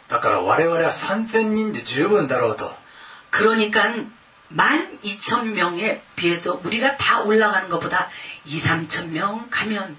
[0.09, 2.71] だから我々は3000人で十分だろうと
[3.31, 3.81] 그러니까
[4.51, 8.09] 1만 2천 명에 비해서 우리가 다 올라가는 것보다
[8.45, 9.97] 2, 3천 명 가면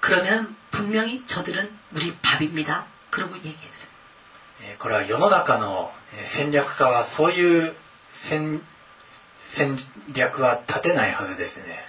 [0.00, 2.84] 그러면 분명히 저들은 우리 밥입니다.
[3.10, 3.88] 그러고 얘기했어요.
[4.62, 7.74] えーこれは世の中のえー戦略家はそういう
[8.10, 8.62] 戦
[9.50, 9.78] 戦
[10.14, 11.84] 略は立てないはずですね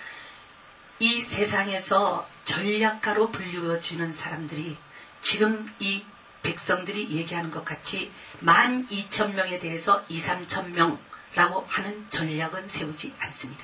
[1.00, 4.78] 이 세상에서 전략가로 불리워지는 사람들이
[5.22, 6.04] 지금 이
[6.44, 13.64] 백성들이 얘기하는 것 같이 1만 2천 명에 대해서 2, 3천 명라고 하는 전략은 세우지 않습니다.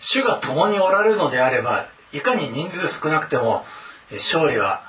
[0.00, 3.64] 主が共におられるのであればいかに人数少なくても
[4.10, 4.88] えー勝利は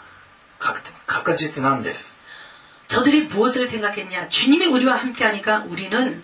[0.60, 2.20] 確確実なんです
[2.88, 4.30] 저들이 무엇을 생각했냐?
[4.30, 6.24] 주님이 우리와 함께하니까 우리는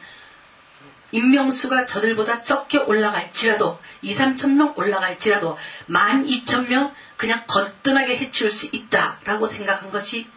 [1.12, 5.58] 인명수가 저들보다 적게 올라갈지라도 2, 3천 명 올라갈지라도
[5.90, 10.28] 1만 2천 명 그냥 거뜬하게 해치울 수 있다라고 생각한 것이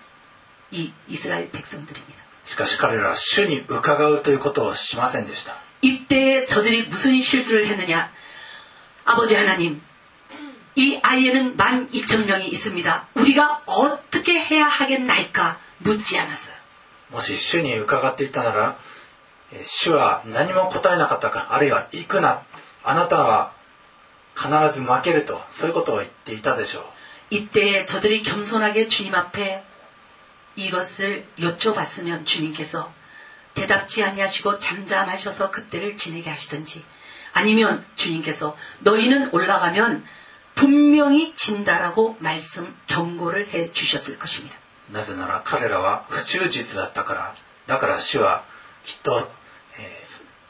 [0.71, 2.19] 이 이스라엘 백성들입니다.
[2.45, 8.11] しかし彼らは主に伺うということをしませんでした 이때 저들이 무슨 실수를 했느냐?
[9.05, 9.81] 아버지 하나님,
[10.75, 13.09] 이 아이에는 1만 2천 명이 있습니다.
[13.15, 16.57] 우리가 어떻게 해야 하겠나이까 묻지 않았어요.
[17.11, 18.92] もし主に伺っていたならえー
[19.63, 22.43] 主は何も答えなかったかあるいは行くな
[22.85, 23.53] あなたは
[24.37, 26.85] 必ず負けるとそういうことを言っていたでしょう
[27.31, 29.63] 이때 저들이 겸손하게 주님 앞에
[30.57, 32.93] 이것을 여쭤봤으면 주님께서
[33.55, 36.85] 대답지 아니하시고 잠잠하셔서 그때를 지내게 하시든지
[37.33, 40.05] 아니면 주님께서 너희는 올라가면
[40.55, 44.57] 분명히 진다라고 말씀 경고를 해 주셨을 것입니다.
[44.91, 47.35] なぜなら彼らは不忠実だったから
[47.67, 48.45] だから主は
[48.85, 49.39] きっと、えー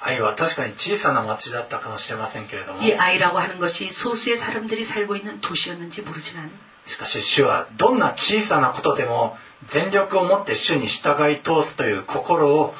[0.00, 6.50] 愛は確かに小さな町だったかもしれませんけれども 이 아이라고 하는 것이 소수의 사람들이 살고 있는 도시였는지 모르지만
[6.86, 12.74] しかし主はどんな小さなことでも全力を持って主に従い通すという心を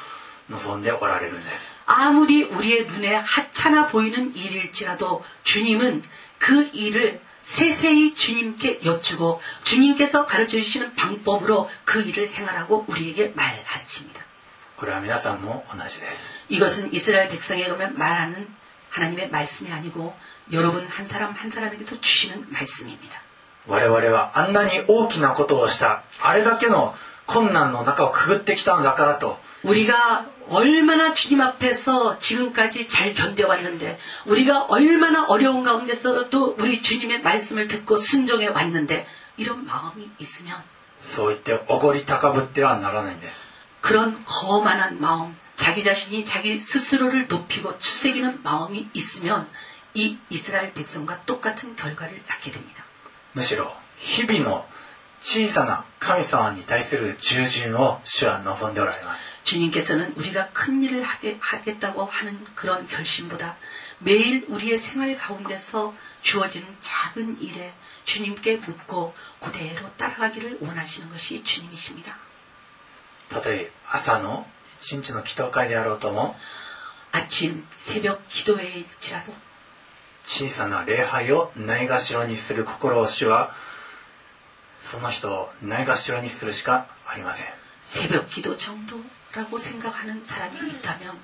[0.51, 6.03] 望んでおられるんです 아무리 우리의 눈에 하찮아 보이는 일일지라도 주님은
[6.39, 14.18] 그 일을 세세히 주님께 여쭈고 주님께서 가르쳐 주시는 방법으로 그 일을 행하라고 우리에게 말하십니다.
[14.79, 18.49] これは皆さんも同じです 이것은 이스라엘 백성에 가면 말하는
[18.91, 20.15] 하나님의 말씀이 아니고
[20.53, 23.23] 여러분 한 사람 한 사람에게도 주시는 말씀입니다.
[23.67, 26.95] 我々はあんなに大きなことをしたあれだけの
[27.27, 37.97] 困難の中をくぐってきたんだからと 우리가 얼마나 주님 앞에서 지금까지 잘 견뎌왔는데 우리가 얼마나 어려운 가운데서도 우리 주님의 말씀을 듣고
[37.97, 39.07] 순종해 왔는데
[39.39, 40.63] 이런 마음이 있으면
[41.03, 43.48] そう言っておごり高ぶってはならないんです
[43.81, 49.49] 그런 거만한 마음 자기 자신이 자기 스스로를 높이고 추새기는 마음이 있으면
[49.95, 52.85] 이 이스라엘 백성과 똑같은 결과를 낳게 됩니다.
[53.35, 54.65] むしろ日々の
[55.21, 63.57] 小さな神様に対する従順を主は望んでおられます 주님께서는 우리가 큰 일을 하게, 하겠다고 하는 그런 결심보다
[64.01, 67.73] 매일 우리의 생활 가운데서 주어지는 작은 일에
[68.05, 72.19] 주님께 묻고 그대로 따라가기를 원하시는 것이 주님이십니다.
[73.29, 74.47] たとえ朝の
[74.81, 76.37] 一日の祈祷会であろうとも
[77.13, 79.33] 아침 새벽 기도회일지라도
[80.25, 83.53] 小さな礼拝をないがしろにする心を主は
[84.81, 87.47] その人をないがしろにするしかありません
[87.83, 91.19] 새벽 기도 정도라고 생각하는 사람이 있다면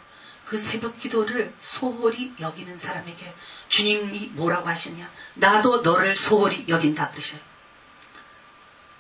[0.46, 3.34] 그 새벽 기도를 소홀히 여기는 사람에게
[3.68, 7.40] 주님이 뭐라고 하시냐 나도 너를 소홀히 여긴다 그러셔요.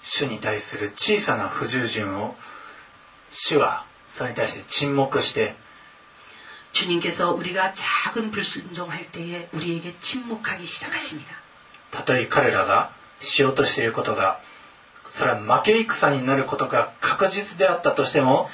[0.02, 2.34] 主に対する小さな不従順を
[3.34, 5.54] 主はそれに対して沈黙して
[6.72, 11.40] 주님께서 우리가 작은 불순종할 때에 우리에게 침묵하기 시작하십니다.
[11.90, 14.40] たとえ彼らがしようとしていることが
[15.10, 18.48] それは負け戦になることが確実であったとしても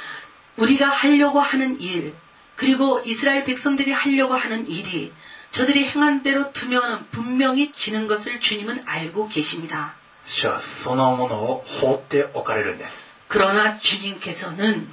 [0.56, 2.14] 우리가 하려고 하는 일,
[2.56, 5.12] 그리고 이스라엘 백성들이 하려고 하는 일이
[5.50, 9.94] 저들이 행한 대로 두면 분명히 지는 것을 주님은 알고 계십니다.
[10.26, 14.88] 主はそのものを放っておかれるんです 그러나 주님께서는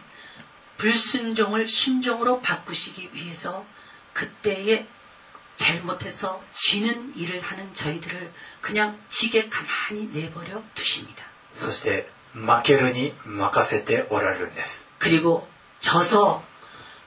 [0.78, 3.66] 불순종을 순종으로 바꾸시기 위해서
[4.14, 4.88] 그때에
[5.56, 11.26] 잘못해서 지는 일을 하는 저희들을 그냥 지게 가만히 내버려 두십니다.
[11.56, 15.48] そして負けるに任せておられるんです 그리고
[15.80, 16.44] 져서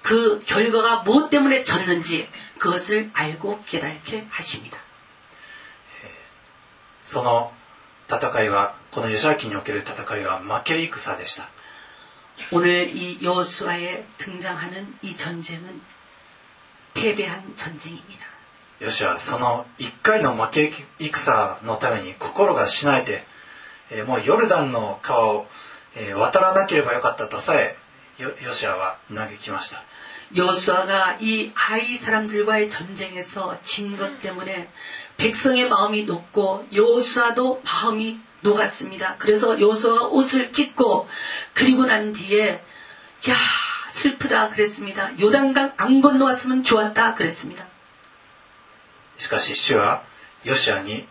[0.03, 2.29] 그 결과가 무엇 때문에 졌는지
[2.59, 4.79] 그것을 알고 깨닫게 하십니다.
[7.03, 7.53] その
[8.09, 11.49] 戦いは この吉明における戦いは負け戦でした
[12.53, 15.81] 오늘 이 여호수아에 등장하는 이 전쟁은
[16.95, 18.27] 패배한 전쟁입니다.
[18.81, 23.25] よしはその一回の負け戦のために心がしなえて、
[23.91, 25.47] えーもうヨルダンの川を、
[25.95, 27.77] えー渡らなければよかったとさえ
[28.19, 29.83] よヨシアは嘆きました
[30.35, 34.69] 여호수아가 이 아이 사람들과의 전쟁에서 진 것 때문에
[35.17, 39.17] 백성의 마음이 녹고 여호수아도 마음이 녹았습니다.
[39.19, 41.09] 그래서 여호수아가 옷을 찢고
[41.55, 42.63] 그리고 난 뒤에
[43.29, 43.37] 야
[43.91, 45.19] 슬프다 그랬습니다.
[45.19, 47.67] 요단강 안 건너왔으면 좋았다 그랬습니다.
[49.19, 50.03] しかし主は
[50.45, 51.07] ヨシアに、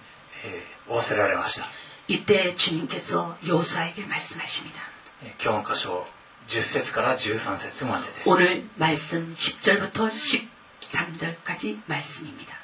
[0.46, 1.66] えー仰せられました、
[2.08, 4.80] 이때 주님께서 여호수아에게 말씀하십니다.
[5.24, 6.06] えー今日の箇所
[6.48, 10.12] 10節から13節までです 오늘 말씀 10절부터
[10.82, 12.56] 13절까지 말씀입니다.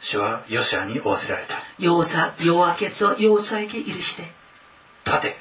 [0.00, 4.32] 主はヨシアに仰せられた 여호사 여호와께서 여호수아에게 이르시되
[5.04, 5.36] 立て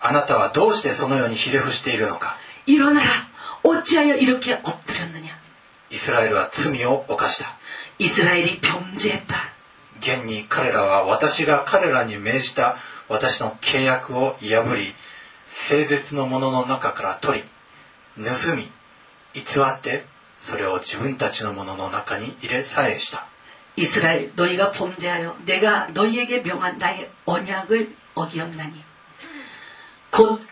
[0.00, 2.36] あなたはどうしてそのようにひれ伏しているのか
[2.66, 3.28] 일어나라
[3.62, 5.38] 어찌하여 이렇게 엎드렸느냐
[5.90, 7.56] イスラエルは罪を犯した
[7.98, 9.52] 이스라엘이 범죄했다
[10.00, 12.76] 現に彼らは私が彼らに命じた
[13.08, 14.94] 私の契約を破り
[15.46, 18.70] 聖絶のものの中から取り盗み
[19.34, 20.04] 偽って
[20.40, 23.26] それを自分たちのものの中に入れさえした
[23.76, 28.84] 이스라엘 너희가 범죄하여 내가 너희에게 명한 나의 언약을 어기었나니
[30.10, 30.44] 곧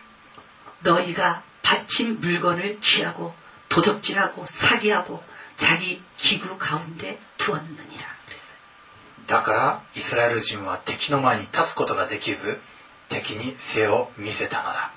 [0.79, 3.33] 너희가 바친 물건을 취하고
[3.67, 5.23] 도적질하고 사기하고
[5.57, 8.57] 자기 기구 가운데 두었느니라 그랬어요.
[9.27, 12.59] だからイスラエル人は敵の前に立つことができず
[13.09, 14.91] 敵に背を見せたのだ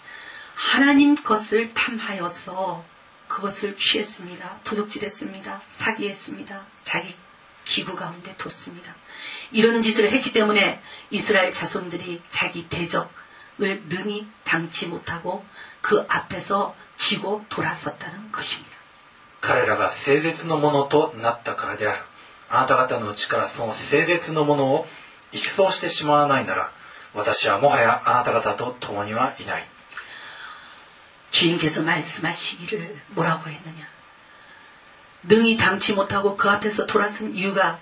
[0.54, 2.84] 하나님 것을 탐하여서
[3.28, 4.60] 그것을 취했습니다.
[4.64, 5.62] 도둑질했습니다.
[5.70, 6.62] 사기했습니다.
[6.84, 7.14] 자기
[7.66, 8.94] 기구 가운데 뒀습니다.
[9.52, 10.80] 이런 짓을 했기 때문에
[11.10, 13.08] 이스라엘 자손들이 자기 대적을
[13.88, 15.44] 능히 당치 못하고
[15.80, 18.72] 그 앞에서 지고 돌아섰다는 것입니다.
[19.40, 22.02] 彼らが聖絶のものとなったからである
[22.48, 24.86] あなた方のうちからその聖絶のものを
[25.32, 26.70] 一掃してしまわないなら
[27.12, 29.66] 私はもはやあなた方と共にはいない
[31.32, 33.88] 주인께서 말씀하시기를 뭐라고 했느냐.
[35.26, 37.78] 능히 당치 못하고 그 앞에서 돌아선 이유가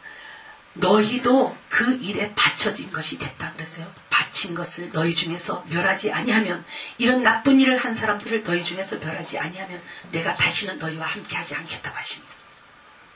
[0.74, 3.86] 너희도 그 일에 바쳐진 것이 됐다 그랬어요.
[4.08, 6.64] 바친 것을 너희 중에서 멸하지 아니하면
[6.98, 9.82] 이런 나쁜 일을 한 사람들을 너희 중에서 멸하지 아니하면
[10.12, 12.40] 내가 다시는 너희와 함께하지 않겠다고 하십니다.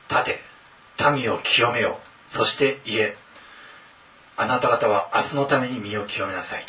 [0.08, 0.42] 立て
[1.12, 3.16] 民を清めようそして言え
[4.36, 6.64] あなた方は明日のために身を清めなさい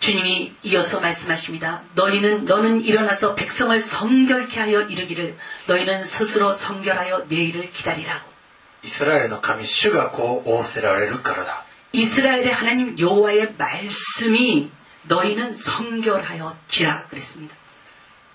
[0.00, 1.82] 주님이 이어서 말씀하십니다.
[1.94, 8.34] 너희는 너는 일어나서 백성을 성결케 하여 이르기를 너희는 스스로 성결하여 내일을 기다리라고.
[8.82, 14.70] イスラエルの神主がこう仰せられるからだ 이스라엘의 하나님 여호와의 말씀이
[15.04, 17.54] 너희는 성결하여 지라 그랬습니다.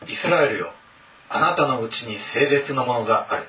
[0.07, 0.73] イスラエルよ
[1.29, 3.43] あなたのうちに聖絶のものがある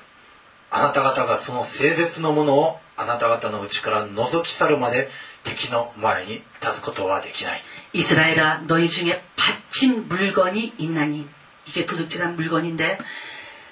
[0.69, 5.09] あなた方がその聖絶のものをあなた方のうちから覗き去るまで
[5.45, 7.61] 敵の前に立つことはできない
[7.93, 11.27] 이스라엘아 너희 중에 바친 물건이 있나니
[11.65, 12.99] 이게 도둑질한 물건인데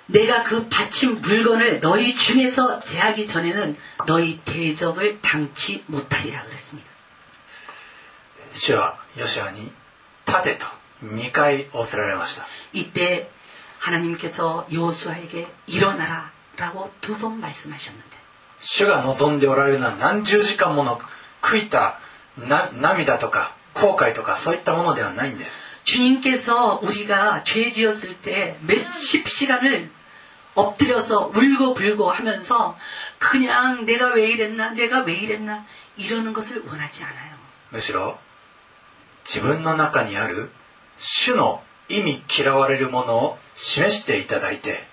[0.08, 3.78] 내가 그 바친 물건을 너희 중에서 제하기 전에는
[4.08, 6.90] 너희 대적을 당치 못하리라 그랬습니다.
[8.52, 9.72] 主はヨシアに
[10.28, 10.66] 立てと
[11.04, 13.30] 2回仰せられました 이때
[13.80, 18.10] 하나님께서 요수아에게 일어나라라고 두 번 말씀하셨는데
[18.60, 21.00] 主が望んでおられるのは何十時間もの
[21.44, 22.00] 悔いた
[22.38, 29.90] な涙とか後悔とかそういったものではないんです 주님께서 우리가 죄 지었을 때 몇십 시간을
[30.56, 32.78] 엎드려서 울고 불고 하면서
[33.18, 35.66] 그냥 내가 왜 이랬나 내가 왜 이랬나
[35.98, 37.38] 이러는 것을 원하지 않아요.
[37.72, 38.18] むしろ
[39.26, 40.50] 自分の中にある
[40.98, 44.88] 主の意味嫌われるものを示していただいて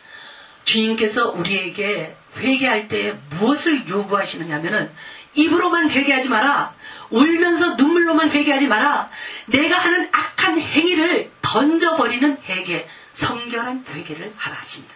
[0.64, 4.90] 주님께서 우리에게 회개할 때 무엇을 요구하시느냐면은
[5.34, 6.72] 입으로만 회개하지 마라.
[7.10, 9.10] 울면서 눈물로만 회개하지 마라.
[9.46, 14.94] 내가 하는 악한 행위를 던져버리는 회개, 성결한 회개를 하라 하십니다.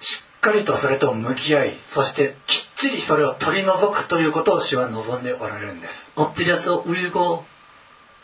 [0.00, 7.44] しっかりとそれと向き合いそしてきっちりそれを取り除くということを主は望んでおられるんです 엎드려서 울고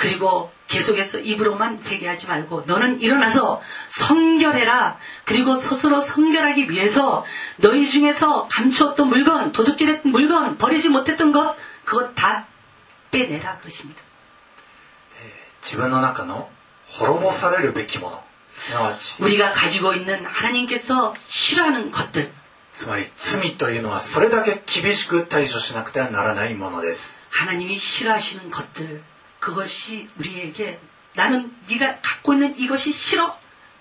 [0.01, 4.99] 그리고 계속해서 입으로만 회개하지 말고 너는 일어나서 성결해라.
[5.25, 7.25] 그리고 스스로 성결하기 위해서
[7.57, 12.47] 너희 중에서 감추었던 물건, 도둑질했던 물건, 버리지 못했던 것 그것 다
[13.11, 14.03] 빼내라 그러십니다.
[15.62, 16.49] 自分の中の
[16.91, 22.33] 滅ぼされるべきものすなわち 우리가 가지고 있는 하나님께서 싫어하는 것들
[22.73, 29.03] つまり罪というのはそれだけ厳しく対処しなくてはならないものです 하나님이 싫어하시는 것들
[29.41, 30.79] 그것이 우리에게
[31.14, 33.37] 나는 네가 갖고 있는 이것이 싫어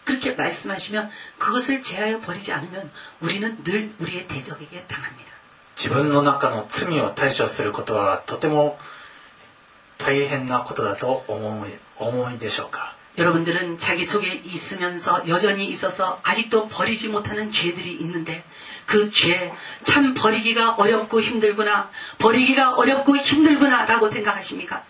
[0.05, 1.09] 그렇게 말씀하시면
[1.39, 5.33] 그것을 제하여 버리지 않으면 우리는 늘 우리의 대적에게 당합니다.
[5.75, 8.77] 自分の中の罪を対処することはとても
[9.97, 18.43] 大変なことだと思い思いでしょうか 여러분들은 자기 속에 있으면서 여전히 있어서 아직도 버리지 못하는 죄들이 있는데
[18.85, 24.83] 그 죄 참 버리기가 어렵고 힘들구나 버리기가 어렵고 힘들구나라고 생각하십니까?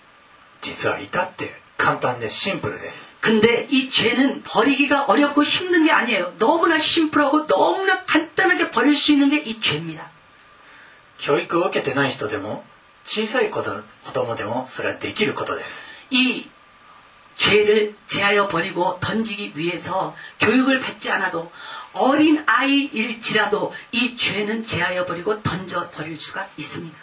[0.61, 6.33] 実は至って簡単でシンプルです 근데 이 죄는 버리기가 어렵고 힘든 게 아니에요.
[6.37, 10.09] 너무나 심플하고 너무나 간단하게 버릴 수 있는 게 이 죄입니다.
[11.17, 12.63] 教育を受けてない人でも
[13.05, 16.49] 小さい子ど子供でもそれはできることです 이
[17.37, 21.51] 죄를 제하여 버리고 던지기 위해서 교육을 받지 않아도
[21.93, 26.97] 어린 아이일지라도 이 죄는 제하여 버리고 던져 버릴 수가 있습니다.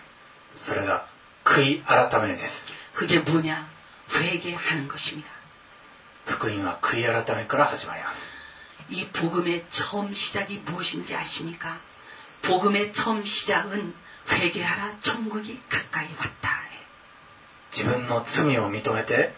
[0.56, 1.06] それが
[1.44, 3.68] 悔い改めです 그게 뭐냐?
[4.14, 5.28] 회개하는 것입니다.
[6.26, 8.34] 福音は悔い改めから始まります
[8.88, 11.80] 이 복음의 처음 시작이 무엇인지 아십니까?
[12.42, 13.94] 복음의 처음 시작은
[14.30, 16.62] 회개하라 천국이 가까이 왔다.
[17.72, 19.32] 自分の罪を認めて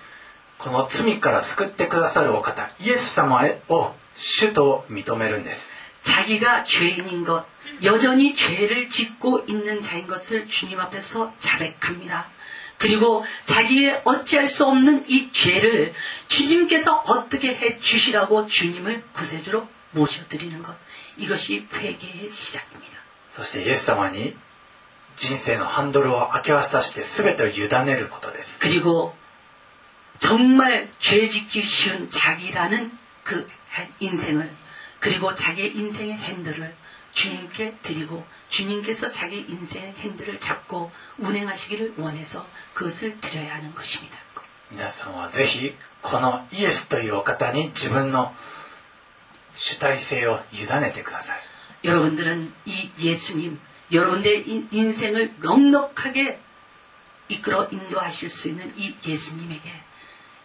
[0.58, 7.46] この罪から救ってくださるお方イエス様を主と認めるんです 자기가 죄인인 것,
[7.82, 12.28] 여전히 죄를 짓고 있는 자인 것을 주님 앞에서 자백합니다.
[12.78, 15.94] 그리고 자기의 어찌할 수 없는 이 죄를
[16.28, 20.76] 주님께서 어떻게 해 주시라고 주님을 구세주로 모셔드리는 것.
[21.16, 22.94] 이것이 회개의 시작입니다.
[23.30, 24.36] そしてイエス様に
[25.16, 29.14] 人生のハンドルを明け渡して全てを委ねることです 그리고
[30.18, 33.48] 정말 죄 짓기 쉬운 자기라는 그
[33.98, 34.50] 인생을
[35.00, 36.74] 그리고 자기의 인생의 핸들을
[37.12, 44.16] 주님께 드리고 주님께서 자기 인생의 핸들을 잡고 운행하시기를 원해서 그것을 드려야 하는 것입니다.
[44.70, 48.34] 皆さんはぜひこのイエスというお方に自分の
[49.54, 51.40] 主体性を委ねてください
[51.84, 53.60] 여러분들은 이 예수님,
[53.92, 56.40] 여러분의 인- 인생을 넉넉하게
[57.28, 59.70] 이끌어 인도하실 수 있는 이 예수님에게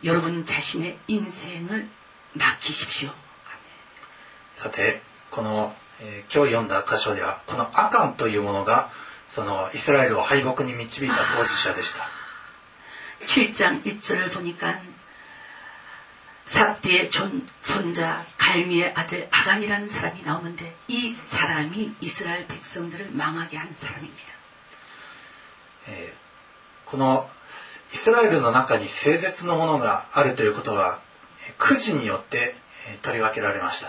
[0.04, 1.90] 여러분 자신의 인생을
[2.34, 3.10] 맡기십시오.
[4.58, 5.02] さて
[5.32, 8.91] この、 えー、今日読んだ箇所ではこのアカンというものが
[9.31, 12.09] そのイスラエルを敗北に導いた当事者でした
[13.27, 14.79] 7장 1절을 보니까
[16.47, 24.19] 삽디의 존, 손자 갈미의 아들 아간이라는 사람이 나오는데 이 사람이 이스라엘 백성들을 망하게 한 사람입니
[24.29, 24.35] 다.
[25.89, 26.13] 예,
[26.85, 27.29] この
[27.95, 31.01] イスラエルの中に聖絶のものがあるということは
[31.57, 32.55] くじによって
[33.03, 33.89] 取り分けられました。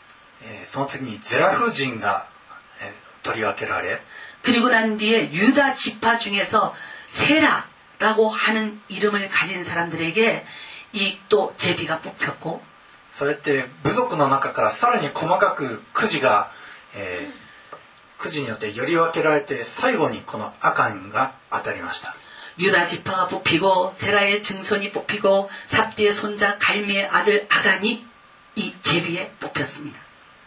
[0.42, 2.28] えーその次にゼラフ人が
[2.80, 4.00] えー取り分けられ
[4.42, 6.74] 그리고 난 뒤에 유다 지파 중에서
[7.08, 10.46] 세라라고 하는 이름을 가진 사람들에게
[10.92, 12.62] 이 또 제비가 뽑혔고
[13.10, 16.50] それって部族の中からさらに細かくくじが、
[16.94, 17.46] えー
[18.18, 22.14] くじによってより分けられて最後にこのアカンが当たりました
[22.58, 28.06] 유다 지파가 뽑히고 세라의 증손이 뽑히고 삽디의 손자 갈미의 아들 아간이
[28.54, 30.00] 이 제비에 뽑혔습니다.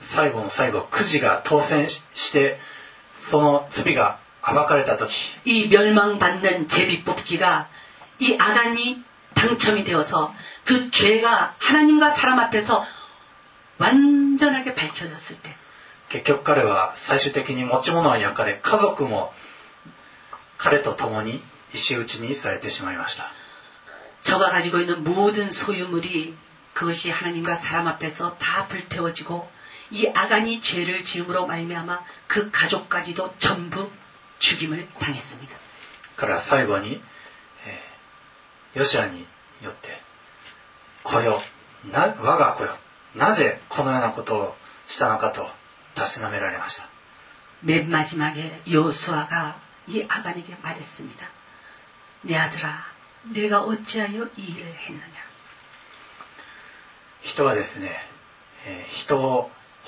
[0.00, 2.58] 最後の最後くじが当選しして
[3.18, 7.68] その罪が暴かれた時 이 멸망받는 제비 뽑기가
[8.18, 9.02] 이 아간이
[9.34, 10.34] 당첨이 되어서
[10.64, 12.86] 그 죄가 하나님과 사람 앞에서
[13.78, 15.56] 완전하게 밝혀졌을 때
[16.10, 19.32] 結局彼は最終的に持ち物は焼かれ家族も
[20.58, 21.42] 彼と共に
[21.72, 23.32] 石打ちにされてしまいました
[24.22, 26.36] 저가 가지고 있는 모든 소유물이
[26.72, 29.48] 그것이 하나님과 사람 앞에서 다 불태워지고
[29.90, 33.90] 이 아간이 죄를 지음으로 말미암아 그 가족까지도 전부
[34.38, 35.56] 죽임을 당했습니다.
[36.16, 37.00] 彼は最後に、
[37.66, 39.26] えーヨシアに
[39.62, 40.00] よって「
[41.04, 41.40] 子よ
[41.84, 42.76] な我が子よ
[43.14, 44.56] なぜこのようなことを
[44.88, 45.48] したのか」と
[45.94, 46.88] たしなめられました
[47.60, 51.28] 맨 마지막에 요수아가 이 아간에게 말했습니다.
[52.22, 52.84] 내 아들아,
[53.32, 55.24] 내가 어찌하여 이 일을 했느냐?
[57.22, 57.90] 人はですね、
[58.66, 59.50] えー人を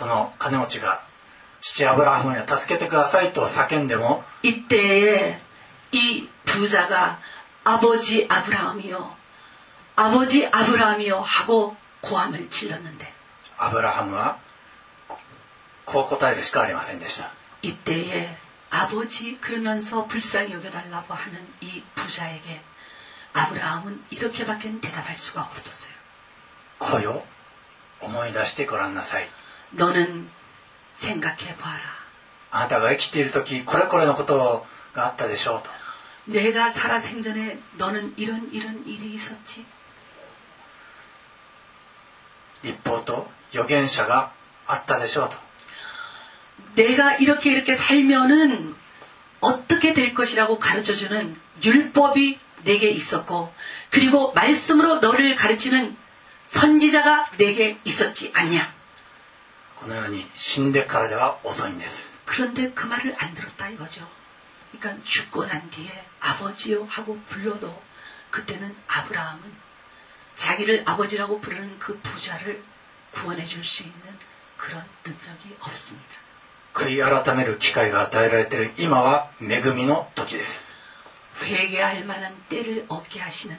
[0.00, 1.02] その金持ちが
[1.60, 5.40] 父アブラハムに助けてくださいと叫んでも 이때에
[5.92, 7.18] 이 부자가
[7.64, 9.16] 아버지 아브라함이요,
[9.96, 13.12] 아버지 아브라함이요 하고 고함을 질렀는데
[13.58, 14.38] アブラハムは
[15.08, 15.18] こ
[15.86, 17.30] こう答えるしかありませんでした
[17.62, 18.36] 이때에
[18.70, 22.60] 아버지 그러면서 불쌍히 여겨달라고 하는 이 부자에게
[23.32, 25.94] 아브라함은 이렇게밖에 대답할 수가 없었어요.
[26.78, 27.24] 子よ
[28.00, 29.28] 思い出してごらんなさい
[29.70, 30.28] 너는
[30.94, 31.80] 생각해 봐라.
[32.50, 35.70] あなたが生きている時これこれのことがあったでしょうと
[36.32, 39.64] 내가 살아 생전에 너는 이런 이런 일이 있었지.
[42.62, 44.32] 立法と預言者が
[44.66, 45.36] あったでしょうと
[46.74, 48.74] 내가 이렇게 이렇게 살면은
[49.40, 53.52] 어떻게 될 것이라고 가르쳐주는 율법이 내게 있었고
[53.90, 55.96] 그리고 말씀으로 너를 가르치는
[56.46, 58.74] 선지자가 내게 있었지 않냐.
[59.80, 64.08] このように死んでからでは遅いんです 그런데 그 말을 안 들었다 이거죠.
[64.72, 67.82] 그러니까 죽고 난 뒤에 아버지요 하고 불러도
[68.30, 69.42] 그때는 아브라함은
[70.34, 72.62] 자기를 아버지라고 부르는 그 부자를
[73.12, 73.96] 구원해 줄 수 있는
[74.56, 76.26] 그런 능력이 없습니다.
[76.74, 80.70] 悔い改める機会が与えられている今は恵みの時です
[81.42, 83.58] 회개할 만한 때를 얻게 하시는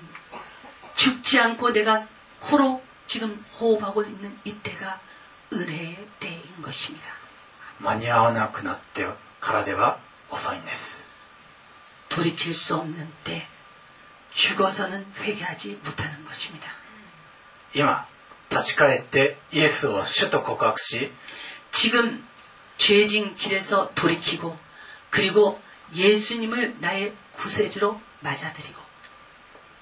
[0.96, 2.08] 죽지 않고 내가
[2.42, 5.00] 코로 지금 호흡하고 있는 이때가
[5.54, 7.08] 은혜의 때인 것입니다.
[7.80, 9.06] 間に合わなくなって
[9.40, 10.00] からでは
[10.30, 11.04] 遅いんです
[12.10, 13.48] 돌이킬 수 없는 때
[14.34, 16.68] 죽어서는 회개하지 못하는 것입니다.
[17.74, 18.06] 今
[18.50, 21.12] 立ち返ってイエスを主と告白し
[21.72, 22.26] 지금
[22.78, 24.58] 죄진 길에서 돌이키고
[25.10, 25.60] 그리고
[25.94, 28.82] 예수님을 나의 구세주로 맞아들이고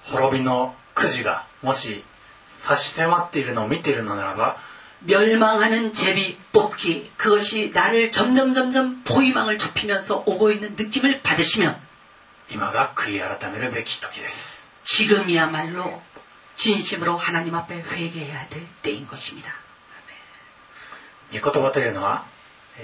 [0.04, 2.04] 滅びのくじがもし
[2.46, 4.58] 差し迫っているのを見ているのならば
[5.00, 11.80] 멸망하는 제비 뽑기 그것이 나를 점점 점점 포위망을 좁히면서 오고 있는 느낌을 받으시면
[12.48, 16.00] 今が悔い改めるべき時です 지금이야말로
[16.54, 19.52] 진심으로 하나님 앞에 회개해야 될 때인 것입니다.
[21.32, 22.24] 御言葉というのは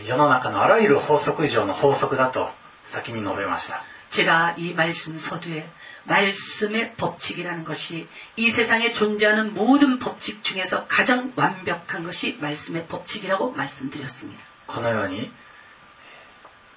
[0.06, 2.50] 世の中のあらゆる法則以上の法則だと
[2.84, 5.68] 先に述べました 제가 이 말씀 서두에
[6.06, 14.42] 말씀의 법칙이라는 것이 이 세상에 존재하는 모든 법칙 중에서 가장 완벽한 것이 말씀의 법칙이라고 말씀드렸습니다.
[14.66, 15.30] このように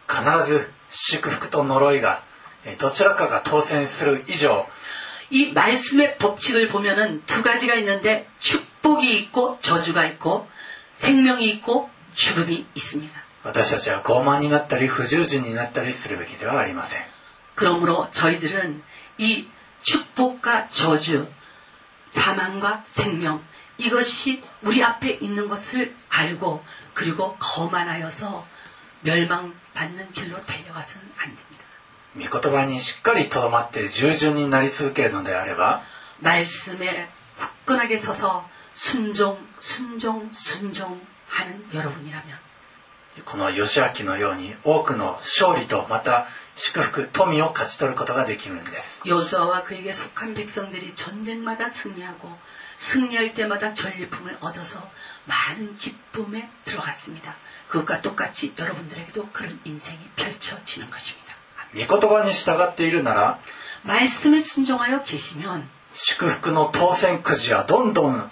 [0.07, 2.23] 必ず祝福と呪いが
[2.65, 4.67] えどちらかが当選する以上
[5.29, 10.47] 이 말씀의 법칙을 보면은 두 가지가 있는데 축복이 있고 저주가 있고
[10.93, 13.25] 생명이 있고 죽음이 있습니다.
[13.43, 17.01] 私たちは傲慢になったり不従順になったりするべきではありません
[17.55, 18.81] 그러므로 저희들은
[19.19, 19.47] 이
[19.83, 21.27] 축복과 저주,
[22.09, 23.43] 사망과 생명,
[23.77, 26.63] 이것이 우리 앞에 있는 것을 알고
[26.93, 28.45] 그리고 거만하여서
[29.01, 31.55] 멸망받는 길로 달려가서는 안 됩니다.
[32.17, 35.83] 御言葉にしっかりとどまって従順になり続けるのであれば
[36.19, 37.09] 말씀에
[37.65, 42.39] 굳건하게 서서 순종, 순종, 순종하는 여러분이라면
[43.25, 52.29] この義明のように多くの勝利とまた祝福富を勝ち取ることができるんです 요수아와 그에게 속한 백성들이 전쟁마다 승리하고
[52.77, 54.89] 승리할 때마다 전리품을 얻어서
[55.25, 57.35] 많은 기쁨에 들어갔습니다.
[57.69, 61.35] 그것과 똑같이 여러분들에게도 그런 인생이 펼쳐지는 것입니다.
[61.73, 63.39] 御言葉に従っているなら
[63.83, 68.31] 말씀에 순종하여 계시면 祝福の当選くじはどんどん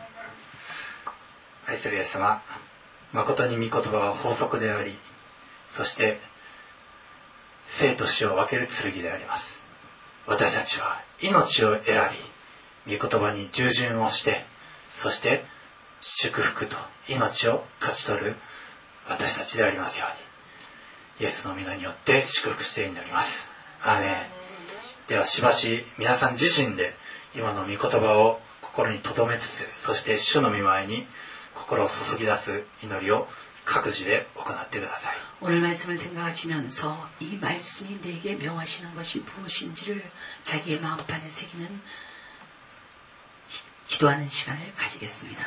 [1.71, 2.41] 愛するイエス様
[3.13, 4.93] 誠に御言葉は法則であり
[5.71, 6.19] そして
[7.67, 9.63] 生と死を分ける剣であります。
[10.27, 12.01] 私たちは命を選
[12.85, 14.43] び御言葉に従順をして
[14.97, 15.45] そして
[16.01, 16.75] 祝福と
[17.07, 18.35] 命を勝ち取る
[19.07, 20.07] 私たちでありますよ
[21.19, 21.25] うに。
[21.25, 23.49] イエスの皆によって祝福して祈ります。
[23.81, 24.13] アーメン。
[25.07, 26.93] ではしばし皆さん自身で
[27.33, 31.07] 今の御言葉を心に留めつつそして主の御前に
[31.70, 33.28] 心を注ぎ出す祈りを
[33.64, 40.08] 各自で行ってください 오늘 말씀을 생각하시면서 이 말씀이 내게 명하시는 것이 무엇인지를
[40.42, 41.82] 자기의 마음판에 새기는
[43.48, 45.44] 시- 기도하는 시간을 가지겠습니다.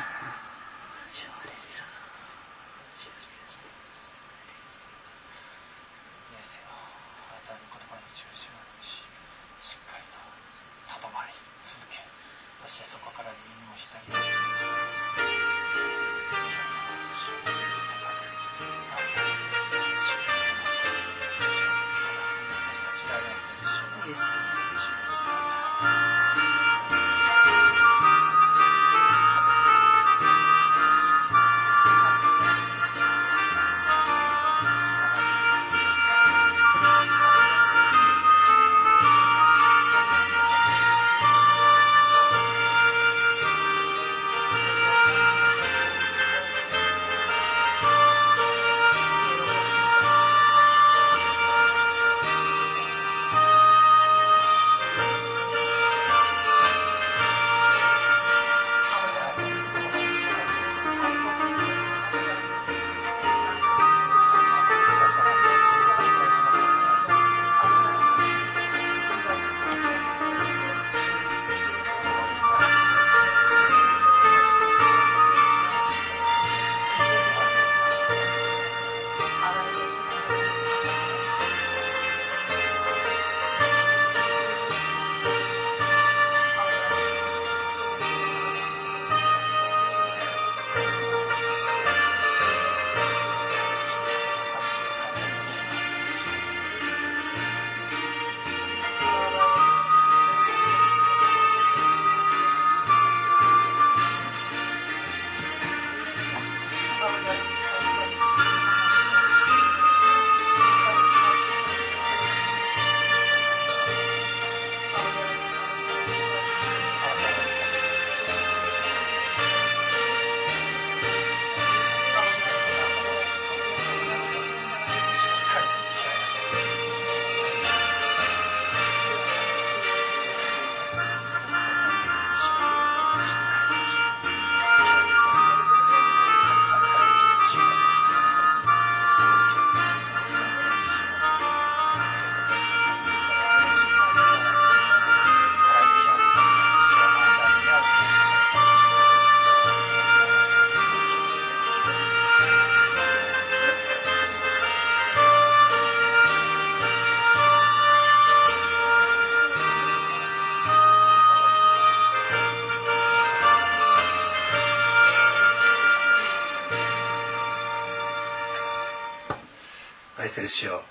[170.44, 170.82] る主よ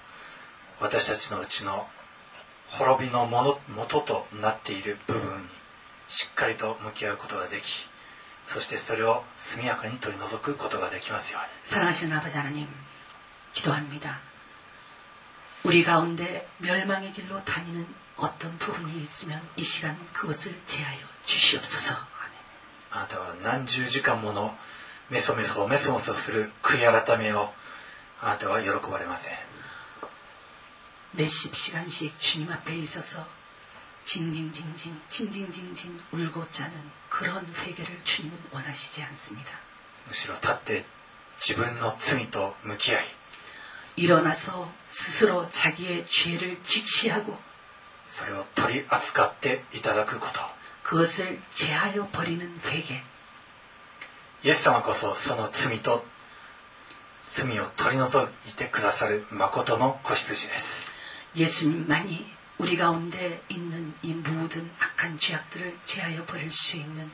[0.79, 1.87] 私たちのうちの
[2.69, 5.47] 滅びのもの元となっている部分に
[6.07, 7.87] しっかりと向き合うことができ
[8.45, 12.67] そしてそれを速やかに取り除くことができますように 사랑하시는 아버지 하나님,
[13.53, 14.19] 기도합니다.
[15.63, 17.85] 우리 가운데 멸망의 길로 다니는
[18.17, 21.93] 어떤 부분이 있으면 이 시간 그것을 제하여 주시옵소서.
[21.93, 22.09] 아멘.
[22.91, 24.55] あなたは何十時間もの
[25.09, 27.53] メソメソメソメソする悔い改めを
[28.23, 29.33] あなたは喜ばれません
[31.13, 33.25] 몇십 시간씩 주님 앞에 있어서
[34.05, 36.73] 징징징징 징징징징 울고 짜는
[37.09, 39.51] 그런 회개를 주님은 원하시지 않습니다.
[40.07, 40.85] むしろ立って
[41.39, 43.05] 自分の罪と向き合い
[43.95, 47.37] 일어나서 스스로 자기의 죄를 직시하고
[48.07, 50.39] それを取り扱っていただくこと
[50.83, 53.01] 그것을 제하여 버리는 회개.
[54.43, 56.05] イエス様こそその罪と
[57.33, 60.85] 罪を取り除いてくださる誠の子羊です
[61.35, 62.25] 예수님만이
[62.57, 67.09] 우리 가운데 있는 이 모든 악한 죄악들을 제하여 버릴 수 있는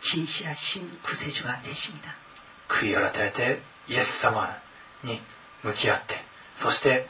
[0.00, 2.14] 진실하신 구세주가 되십니다.
[2.68, 4.48] 悔い改めてイエス様
[5.04, 5.20] に
[5.62, 6.16] 向き合って
[6.54, 7.06] そして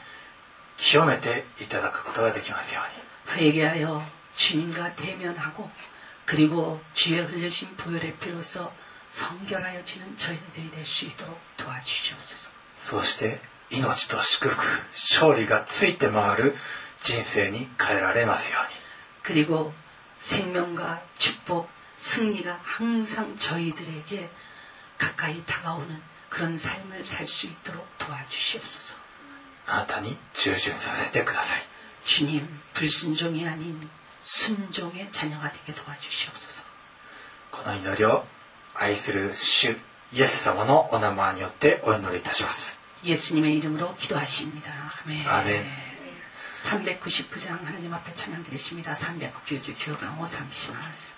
[0.77, 4.05] 清めていただくことができますように 회개하여
[4.35, 5.69] 주님과 대면하고
[6.25, 8.71] 그리고 주의 흘리신 보혈의 피로서
[9.11, 12.51] 성결하여지는 저희들이 될 수 있도록 도와주시옵소서.
[12.79, 14.61] そうして命と祝福
[14.91, 16.55] 勝利がついて回る
[17.01, 18.73] 人生に変えられますように
[19.21, 19.73] 그리고
[20.19, 24.29] 생명과 축복, 승리가 항상 저희들에게
[24.97, 28.97] 가까이 다가오는 그런 삶을 살 수 있도록 도와주시옵소서.
[29.67, 31.61] あなたに従順させてください
[32.05, 33.79] 주님, 불순종이 아닌
[34.23, 36.63] 순종의 자녀가 되게 도와주시옵소서.
[37.51, 38.25] この祈りを
[38.77, 39.77] 愛する主
[40.11, 44.71] イエス様のお名前によってお祈りいたします 예수님의 이름으로 기도하십니다.
[45.05, 45.27] 아멘.
[45.27, 45.65] 아멘.
[46.63, 48.95] 399장 하나님 앞에 찬양 드리십니다.
[48.95, 51.13] 399番を賛美します。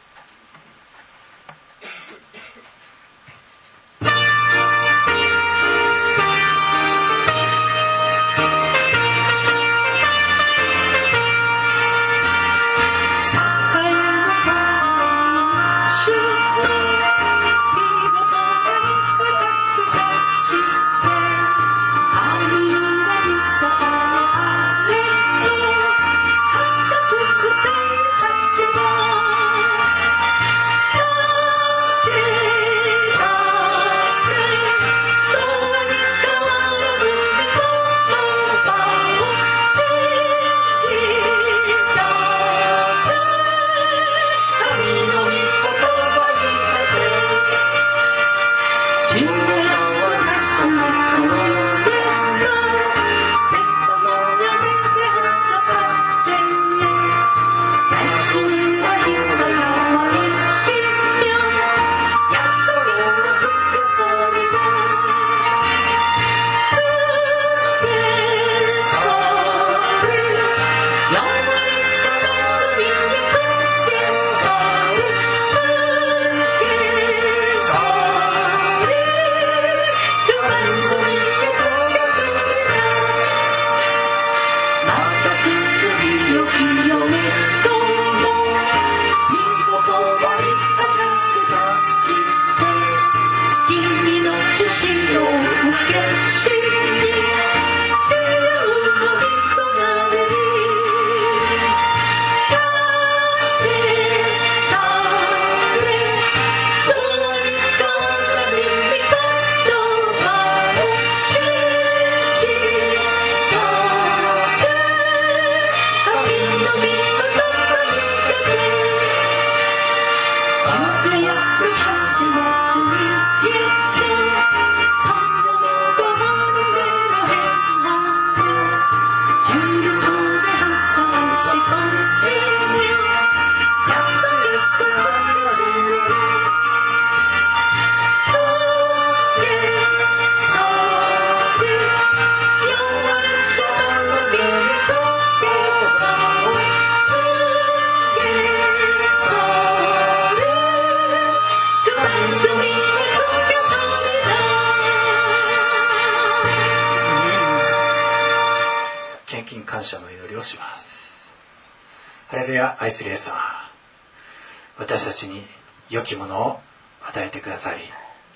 [165.90, 166.60] 良きものを
[167.08, 167.84] 与えてくださり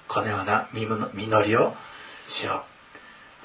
[0.08, 1.76] このような実の実りを
[2.28, 2.66] 主よ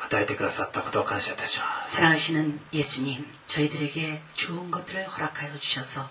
[0.01, 6.09] 与えてくださったことを感謝いたします 사랑하시는 예수님, 저희들에게 좋은 것들을 허락하여 주셔서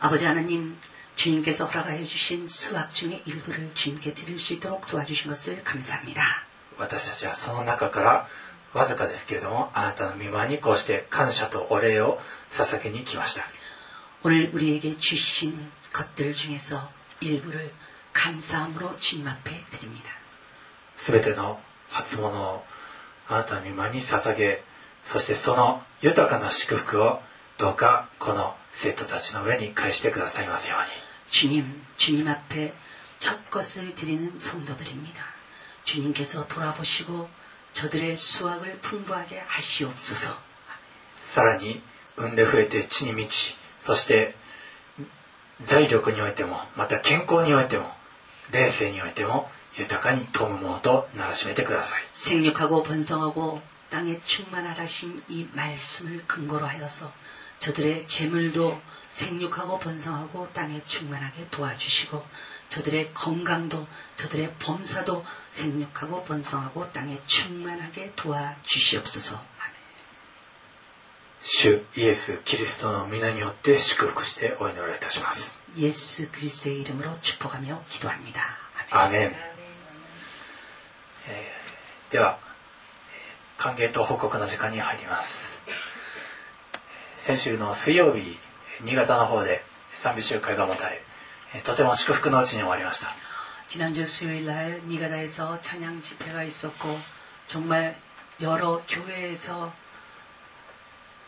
[0.00, 0.78] 아버지 하나님,
[1.16, 6.46] 주님께서 허락하여 주신 수학 중의 일부를 주님께 드릴 수 있도록 도와주신 것을 감사합니다.
[6.78, 8.28] 私たちはその中から
[8.72, 12.18] わずかですけれどもあなたの御前にこうして感謝とお礼を
[12.50, 13.44] 捧げに来ました
[14.24, 16.90] 오늘 우리에게 주신 것들 중에서
[17.20, 17.72] 일부를
[18.12, 20.10] 감사함으로 주님 앞에 드립니다.
[20.96, 21.60] すべての
[21.90, 22.64] 初物を
[23.28, 24.62] あなたの御前に捧げ
[25.06, 27.20] そしてその豊かな祝福を
[27.58, 32.72] どうかこの生徒たちの上に返してくださいますように 주님, 주님 앞에
[33.18, 35.24] 첫 것을 드리는 성도들입니다.
[35.84, 37.28] 주님께서 돌아보시고
[37.72, 40.36] 저들의 수확을 풍부하게 하시옵소서.
[41.20, 41.82] さらに
[42.16, 44.34] 産んで増えて地に満ちそして
[45.62, 47.90] 財力においてもまた健康においても
[48.50, 53.60] 霊性においても豊かに富むものとならしめてください 생육하고 번성하고
[53.90, 57.12] 땅에 충만하신 이 말씀을 근거로 하여서
[57.58, 62.24] 저들의 재물도 생육하고 번성하고 땅에 충만하게 도와주시고
[62.68, 63.86] 저들의 건강도
[64.16, 69.40] 저들의 범사도 생육하고 번성하고 땅에 충만하게 도와주시옵소서.
[71.43, 75.59] 主イエス・キリストの皆によって祝福してお祈りいたします。
[75.75, 78.57] イエス・キリスト의이름으로축복하며기도합니 다。
[78.91, 79.35] アメン。
[81.27, 81.53] え、
[82.11, 82.39] では、
[83.57, 85.61] 歓迎と報告の時間に入ります。
[87.19, 88.37] 先週の水曜日、
[88.81, 89.63] 新潟の方で
[89.93, 91.01] 賛美集会が持たれ、
[91.63, 93.15] とても祝福のうちに終わりました。
[93.69, 96.97] 지난주 수요일 날 니가다에서 찬양 집회가 있었고
[97.47, 97.93] 정말
[98.41, 99.69] 여러 교회에서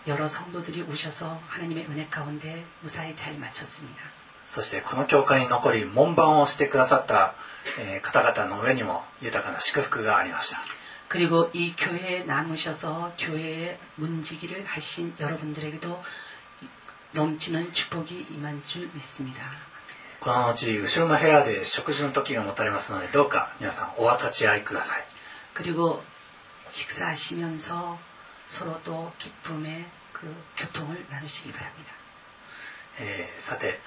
[0.07, 4.05] 여러 성도들이 오셔서 하나님의 은혜 가운데 무사히 잘 마쳤습니다.
[4.49, 7.35] そしてこの教会に残り門番をしてくださった
[7.79, 10.61] えー方々の上にも豊かな祝福がありました
[11.09, 16.03] 그리고 이 교회에 남으셔서 교회의 문지기를 하신 여러분들에게도
[17.13, 19.43] 넘치는 축복이 임한 줄 믿습니다.
[20.21, 25.05] この後後ろの部屋で食事の時が持たれますのでどうか皆さんお分かち合いください
[25.55, 26.03] 그리고
[26.71, 27.99] 식사하시면서
[28.51, 31.93] 서로도 기쁨의 그 교통을 나누시기 바랍니다.
[32.99, 33.79] えーさて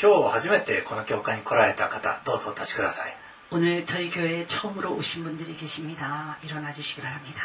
[0.00, 3.16] 今日初めてこの教会に来られた方どうぞお立ちください
[3.50, 6.36] 오늘 저희 교회에 처음으로 오신 분들이 계십니다.
[6.42, 7.40] 일어나 주시기 바랍니다.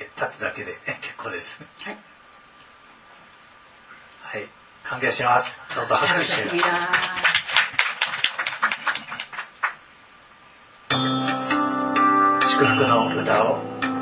[0.00, 1.60] え立つだけで、ね、結構です。
[1.84, 1.98] 네,
[4.22, 4.46] はい。
[4.84, 5.60] 歓迎します。
[5.74, 6.42] どうぞ拍手して。
[6.50, 6.88] 감사합니다.
[12.50, 13.71] 祝福の歌を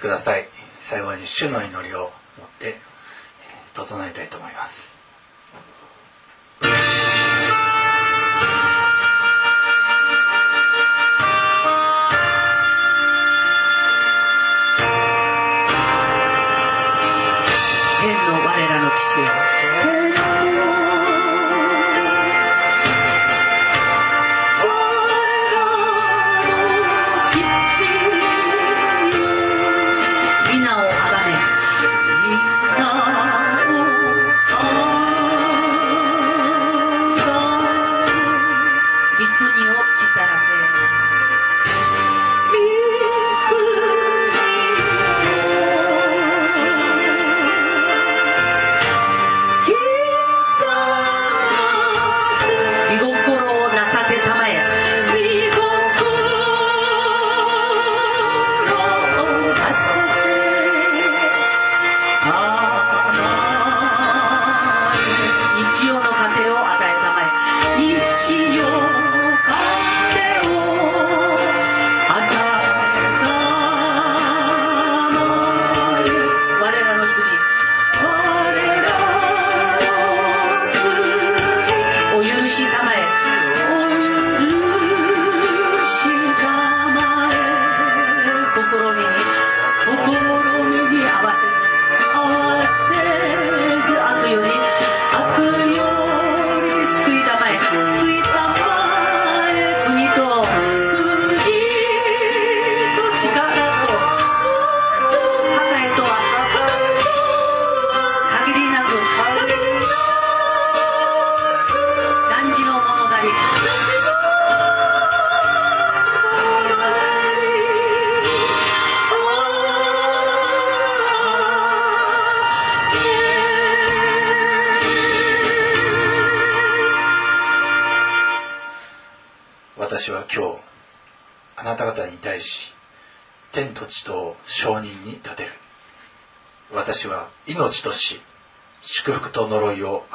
[0.00, 0.48] 立ください。
[0.80, 2.76] 最後に主の祈りを持って
[3.74, 4.96] 整えたいと思います。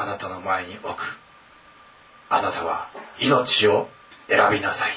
[0.06, 1.18] あなたの前に置く。
[2.30, 3.90] あなたは命を
[4.30, 4.94] 選びなさい。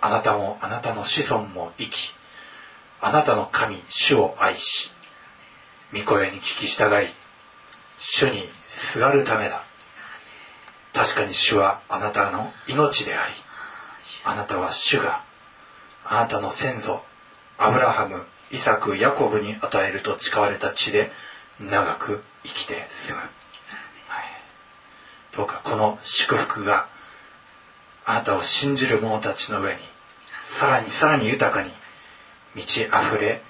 [0.00, 2.14] あなたもあなたの子孫も生き
[3.00, 4.92] あなたの神主を愛し
[5.92, 7.08] 御声に聞き従い
[7.98, 9.64] 主にすがるためだ。
[10.94, 13.34] 確かに主はあなたの命であり
[14.24, 15.24] あなたは主が
[16.04, 17.02] あなたの先祖
[17.58, 21.10] アブラハムイサク、ヤコブに与えると誓われた地で
[21.58, 23.37] 長く生きて住む。
[25.38, 26.88] はい、どうかこの祝福が
[28.04, 29.80] あなたを信じる者たちの上に
[30.44, 31.70] さらにさらに豊かに
[32.54, 33.42] 満ち溢れ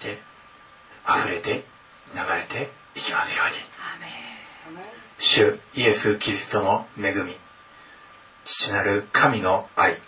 [0.00, 0.18] て
[1.08, 1.64] 溢れて
[2.14, 3.68] 流れていきますように。
[5.20, 7.36] 主イエス・キリストの恵み
[8.44, 10.00] 父なる神の愛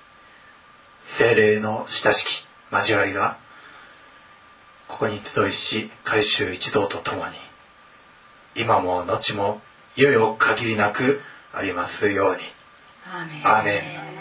[1.03, 3.39] 精霊の親しき交わりが
[4.87, 7.35] ここに集いし改宗一同とともに
[8.55, 9.61] 今も後も
[10.01, 11.21] いよいよ限りなく
[11.53, 12.41] ありますように。
[13.45, 14.20] アーメン